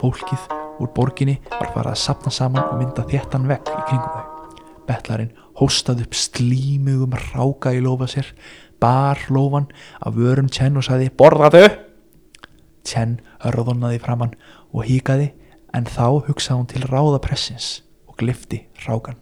fólkið 0.02 0.48
úr 0.82 0.90
borginni 0.96 1.38
var 1.50 1.70
farað 1.70 1.94
að 1.94 2.02
sapna 2.02 2.32
saman 2.34 2.64
og 2.64 2.80
mynda 2.80 3.04
þéttan 3.06 3.46
vekk 3.50 3.70
í 3.70 3.82
kringum 3.86 4.16
þau. 4.16 4.56
Betlarinn 4.88 5.34
hóstað 5.60 6.02
upp 6.06 6.16
slímugum 6.18 7.14
ráka 7.30 7.72
í 7.76 7.82
lofa 7.84 8.08
sér 8.10 8.32
bar 8.82 9.20
lofan 9.30 9.68
af 10.02 10.16
vörum 10.18 10.50
Chen 10.50 10.80
og 10.80 10.86
sagði 10.88 11.12
borðaðu 11.14 11.68
Chen 12.88 13.20
hörðonaði 13.44 14.02
framann 14.02 14.34
og 14.72 14.88
híkaði 14.88 15.30
en 15.72 15.86
þá 15.86 16.26
hugsaði 16.26 16.58
hún 16.58 16.70
til 16.72 16.86
ráðapressins 16.90 17.68
og 18.10 18.18
glifti 18.20 18.64
rákan. 18.84 19.20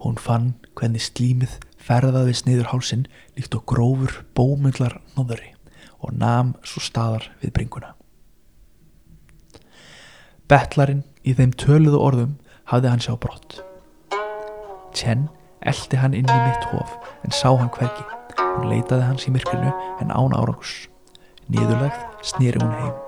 Hún 0.00 0.16
fann 0.16 0.54
hvernig 0.78 1.02
slímið 1.04 1.58
ferðaðist 1.80 2.46
niður 2.46 2.70
hálsin 2.72 3.06
líkt 3.36 3.56
og 3.56 3.66
grófur 3.68 4.22
bómullar 4.36 5.00
nóðuri 5.16 5.52
og 6.00 6.14
nam 6.16 6.54
svo 6.64 6.80
staðar 6.84 7.26
við 7.42 7.52
bringuna. 7.58 7.92
Bettlarinn 10.48 11.04
í 11.22 11.34
þeim 11.36 11.52
töluðu 11.60 12.00
orðum 12.00 12.32
hafði 12.72 12.92
hann 12.94 13.04
sjá 13.04 13.12
brott. 13.20 13.60
Chen 14.96 15.28
eldi 15.60 16.00
hann 16.00 16.16
inn 16.16 16.26
í 16.30 16.40
mitt 16.46 16.64
hof 16.72 16.96
en 17.20 17.36
sá 17.36 17.52
hann 17.52 17.70
hvergi. 17.76 18.06
Hún 18.40 18.72
leitaði 18.72 19.04
hans 19.04 19.28
í 19.28 19.34
myrkrinu 19.34 19.70
en 20.00 20.10
án 20.10 20.34
árangus. 20.34 20.88
Niðurlegð 21.52 22.00
snýri 22.24 22.64
hún 22.64 22.76
heim. 22.80 22.98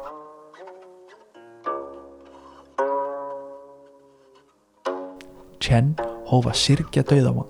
Chen 5.63 5.95
hófa 6.33 6.55
sirkja 6.57 7.05
dauðamann. 7.05 7.49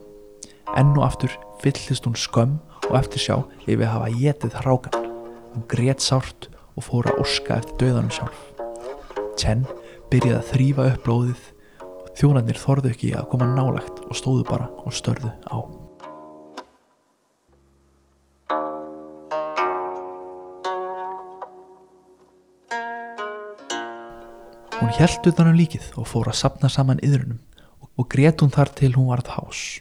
Enn 0.75 0.97
og 0.97 1.05
aftur 1.07 1.35
fyllist 1.62 2.07
hún 2.09 2.18
skömm 2.18 2.57
og 2.88 2.97
eftir 2.99 3.23
sjá 3.23 3.37
yfir 3.62 3.85
að 3.87 3.92
hafa 3.92 4.09
getið 4.18 4.57
hrákan. 4.59 5.05
Hún 5.53 5.66
grét 5.71 6.03
sárt 6.03 6.49
og 6.75 6.87
fór 6.88 7.07
að 7.12 7.21
orska 7.23 7.61
eftir 7.61 7.79
dauðanum 7.85 8.14
sjálf. 8.16 8.40
Chen 9.38 9.62
byrjaði 10.11 10.38
að 10.40 10.49
þrýfa 10.51 10.88
upp 10.88 11.07
blóðið 11.07 11.45
og 11.85 12.11
þjónarnir 12.18 12.59
þorðu 12.59 12.90
ekki 12.90 13.12
að 13.14 13.29
koma 13.31 13.49
nálagt 13.53 14.03
og 14.09 14.18
stóðu 14.18 14.49
bara 14.51 14.66
og 14.83 14.97
störðu 14.97 15.31
á. 15.47 15.59
Hún 24.83 24.90
held 24.99 25.31
utan 25.31 25.53
um 25.53 25.57
líkið 25.57 25.92
og 25.95 26.11
fór 26.11 26.33
að 26.33 26.40
sapna 26.42 26.73
saman 26.73 26.99
yðrunum 27.07 27.38
og 27.98 28.09
grét 28.09 28.40
hún 28.42 28.52
þar 28.52 28.72
til 28.76 28.94
hún 28.96 29.11
varð 29.11 29.33
hás. 29.37 29.81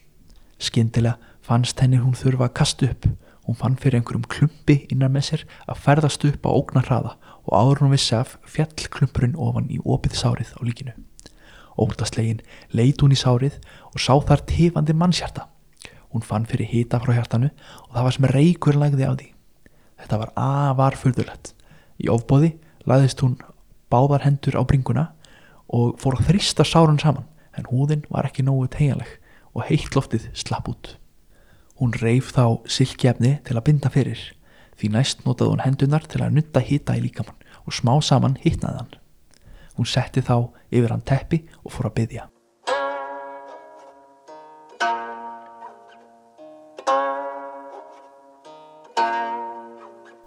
Skyndilega 0.60 1.17
fannst 1.41 1.80
henni 1.82 2.00
hún 2.02 2.17
þurfa 2.17 2.50
að 2.50 2.56
kasta 2.60 2.89
upp. 2.91 3.08
Hún 3.47 3.58
fann 3.58 3.78
fyrir 3.82 4.00
einhverjum 4.00 4.28
klumpi 4.30 4.76
innan 4.93 5.13
með 5.15 5.28
sér 5.28 5.45
að 5.65 5.80
ferðast 5.86 6.26
upp 6.28 6.45
á 6.45 6.52
ógnar 6.52 6.86
hraða 6.88 7.15
og 7.47 7.56
áður 7.58 7.82
hún 7.84 7.95
vissi 7.95 8.13
af 8.15 8.36
fjall 8.45 8.89
klumpurinn 8.93 9.39
ofan 9.39 9.71
í 9.74 9.80
opið 9.82 10.19
sárið 10.19 10.52
á 10.54 10.62
líkinu. 10.62 10.93
Óldaslegin 11.82 12.43
leit 12.78 13.02
hún 13.02 13.15
í 13.15 13.17
sárið 13.17 13.58
og 13.89 13.97
sá 13.97 14.13
þar 14.28 14.45
tifandi 14.45 14.93
mannshjarta. 14.93 15.47
Hún 16.12 16.21
fann 16.28 16.45
fyrir 16.45 16.69
hita 16.69 17.00
frá 17.02 17.15
hjartanu 17.15 17.50
og 17.88 17.95
það 17.95 18.06
var 18.06 18.17
sem 18.17 18.30
reykur 18.36 18.78
lagði 18.78 19.08
á 19.08 19.13
því. 19.15 19.28
Þetta 20.02 20.21
var 20.21 20.34
afar 20.36 21.00
fyrðulegt. 21.00 21.56
Í 21.97 22.12
ofbóði 22.12 22.54
laðist 22.86 23.24
hún 23.26 23.39
báðar 23.89 24.28
hendur 24.28 24.60
á 24.60 24.63
bringuna 24.67 25.10
og 25.71 25.97
fór 26.02 26.19
að 26.19 26.30
þrista 26.30 26.67
sárun 26.67 27.00
saman 27.02 27.31
en 27.58 27.70
húðin 27.72 28.06
var 28.10 28.28
ekki 28.30 28.46
nógu 28.48 28.70
tegjanleg 28.72 29.18
og 29.52 29.66
heitt 29.68 29.96
loftið 29.96 30.30
slapp 30.38 30.70
út. 30.72 30.96
Hún 31.80 31.96
reif 31.98 32.32
þá 32.36 32.62
silkjefni 32.70 33.40
til 33.48 33.58
að 33.58 33.66
binda 33.68 33.92
fyrir 33.92 34.22
því 34.82 34.90
næst 34.96 35.26
notaði 35.28 35.54
hún 35.54 35.64
hendunar 35.66 36.06
til 36.10 36.24
að 36.26 36.36
nutta 36.40 36.62
hita 36.66 36.96
í 36.98 37.04
líkamann 37.04 37.38
og 37.68 37.76
smá 37.78 37.94
saman 38.02 38.40
hitnaði 38.42 38.82
hann. 38.82 38.96
Hún 39.78 39.90
setti 39.90 40.24
þá 40.26 40.50
yfir 40.74 40.94
hann 40.94 41.04
teppi 41.06 41.44
og 41.62 41.74
fór 41.76 41.92
að 41.92 41.98
byggja. 42.00 42.28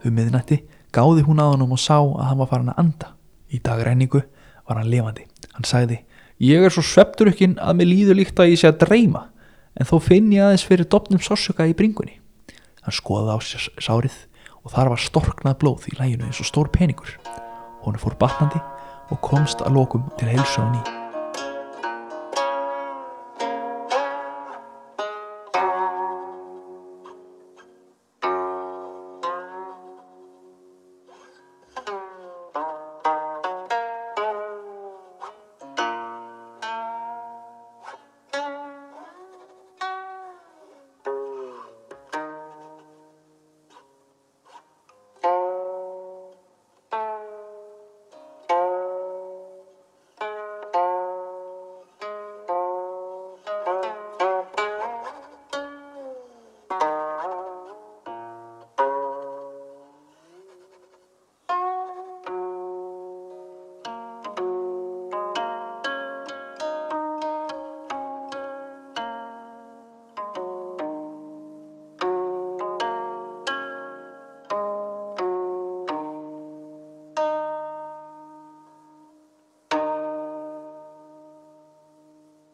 Um 0.04 0.12
miðnætti 0.12 0.60
gáði 0.92 1.24
hún 1.24 1.40
að 1.40 1.54
honum 1.54 1.74
og 1.74 1.80
sá 1.80 1.96
að 1.96 2.26
hann 2.28 2.40
var 2.42 2.50
farin 2.50 2.72
að 2.74 2.80
anda. 2.82 3.12
Í 3.48 3.58
dagræningu 3.64 4.20
var 4.68 4.78
hann 4.78 4.90
lifandi. 4.92 5.24
Hann 5.54 5.66
sagði, 5.66 6.02
ég 6.44 6.66
er 6.66 6.74
svo 6.74 6.84
svepturukkin 6.84 7.56
að 7.62 7.80
mér 7.80 7.90
líður 7.90 8.20
líkt 8.20 8.40
að 8.40 8.52
ég 8.52 8.60
sé 8.60 8.70
að 8.70 8.82
dreyma, 8.84 9.26
en 9.78 9.88
þó 9.88 9.96
finn 10.02 10.32
ég 10.34 10.44
aðeins 10.44 10.66
fyrir 10.68 10.88
dopnum 10.90 11.22
sársöka 11.22 11.66
í 11.70 11.76
bringunni. 11.76 12.18
Hann 12.84 12.96
skoðaði 12.96 13.36
á 13.36 13.38
sér 13.44 13.68
sárið 13.80 14.18
og 14.64 14.74
þar 14.74 14.92
var 14.94 15.04
storknað 15.04 15.60
blóð 15.62 15.88
í 15.92 15.96
læginu 16.00 16.28
eins 16.28 16.42
og 16.42 16.50
stór 16.50 16.72
peningur. 16.74 17.16
Hún 17.84 18.00
fór 18.00 18.18
batnandi 18.20 18.60
og 19.12 19.24
komst 19.24 19.64
að 19.64 19.80
lokum 19.80 20.08
til 20.18 20.28
ný. 20.32 21.03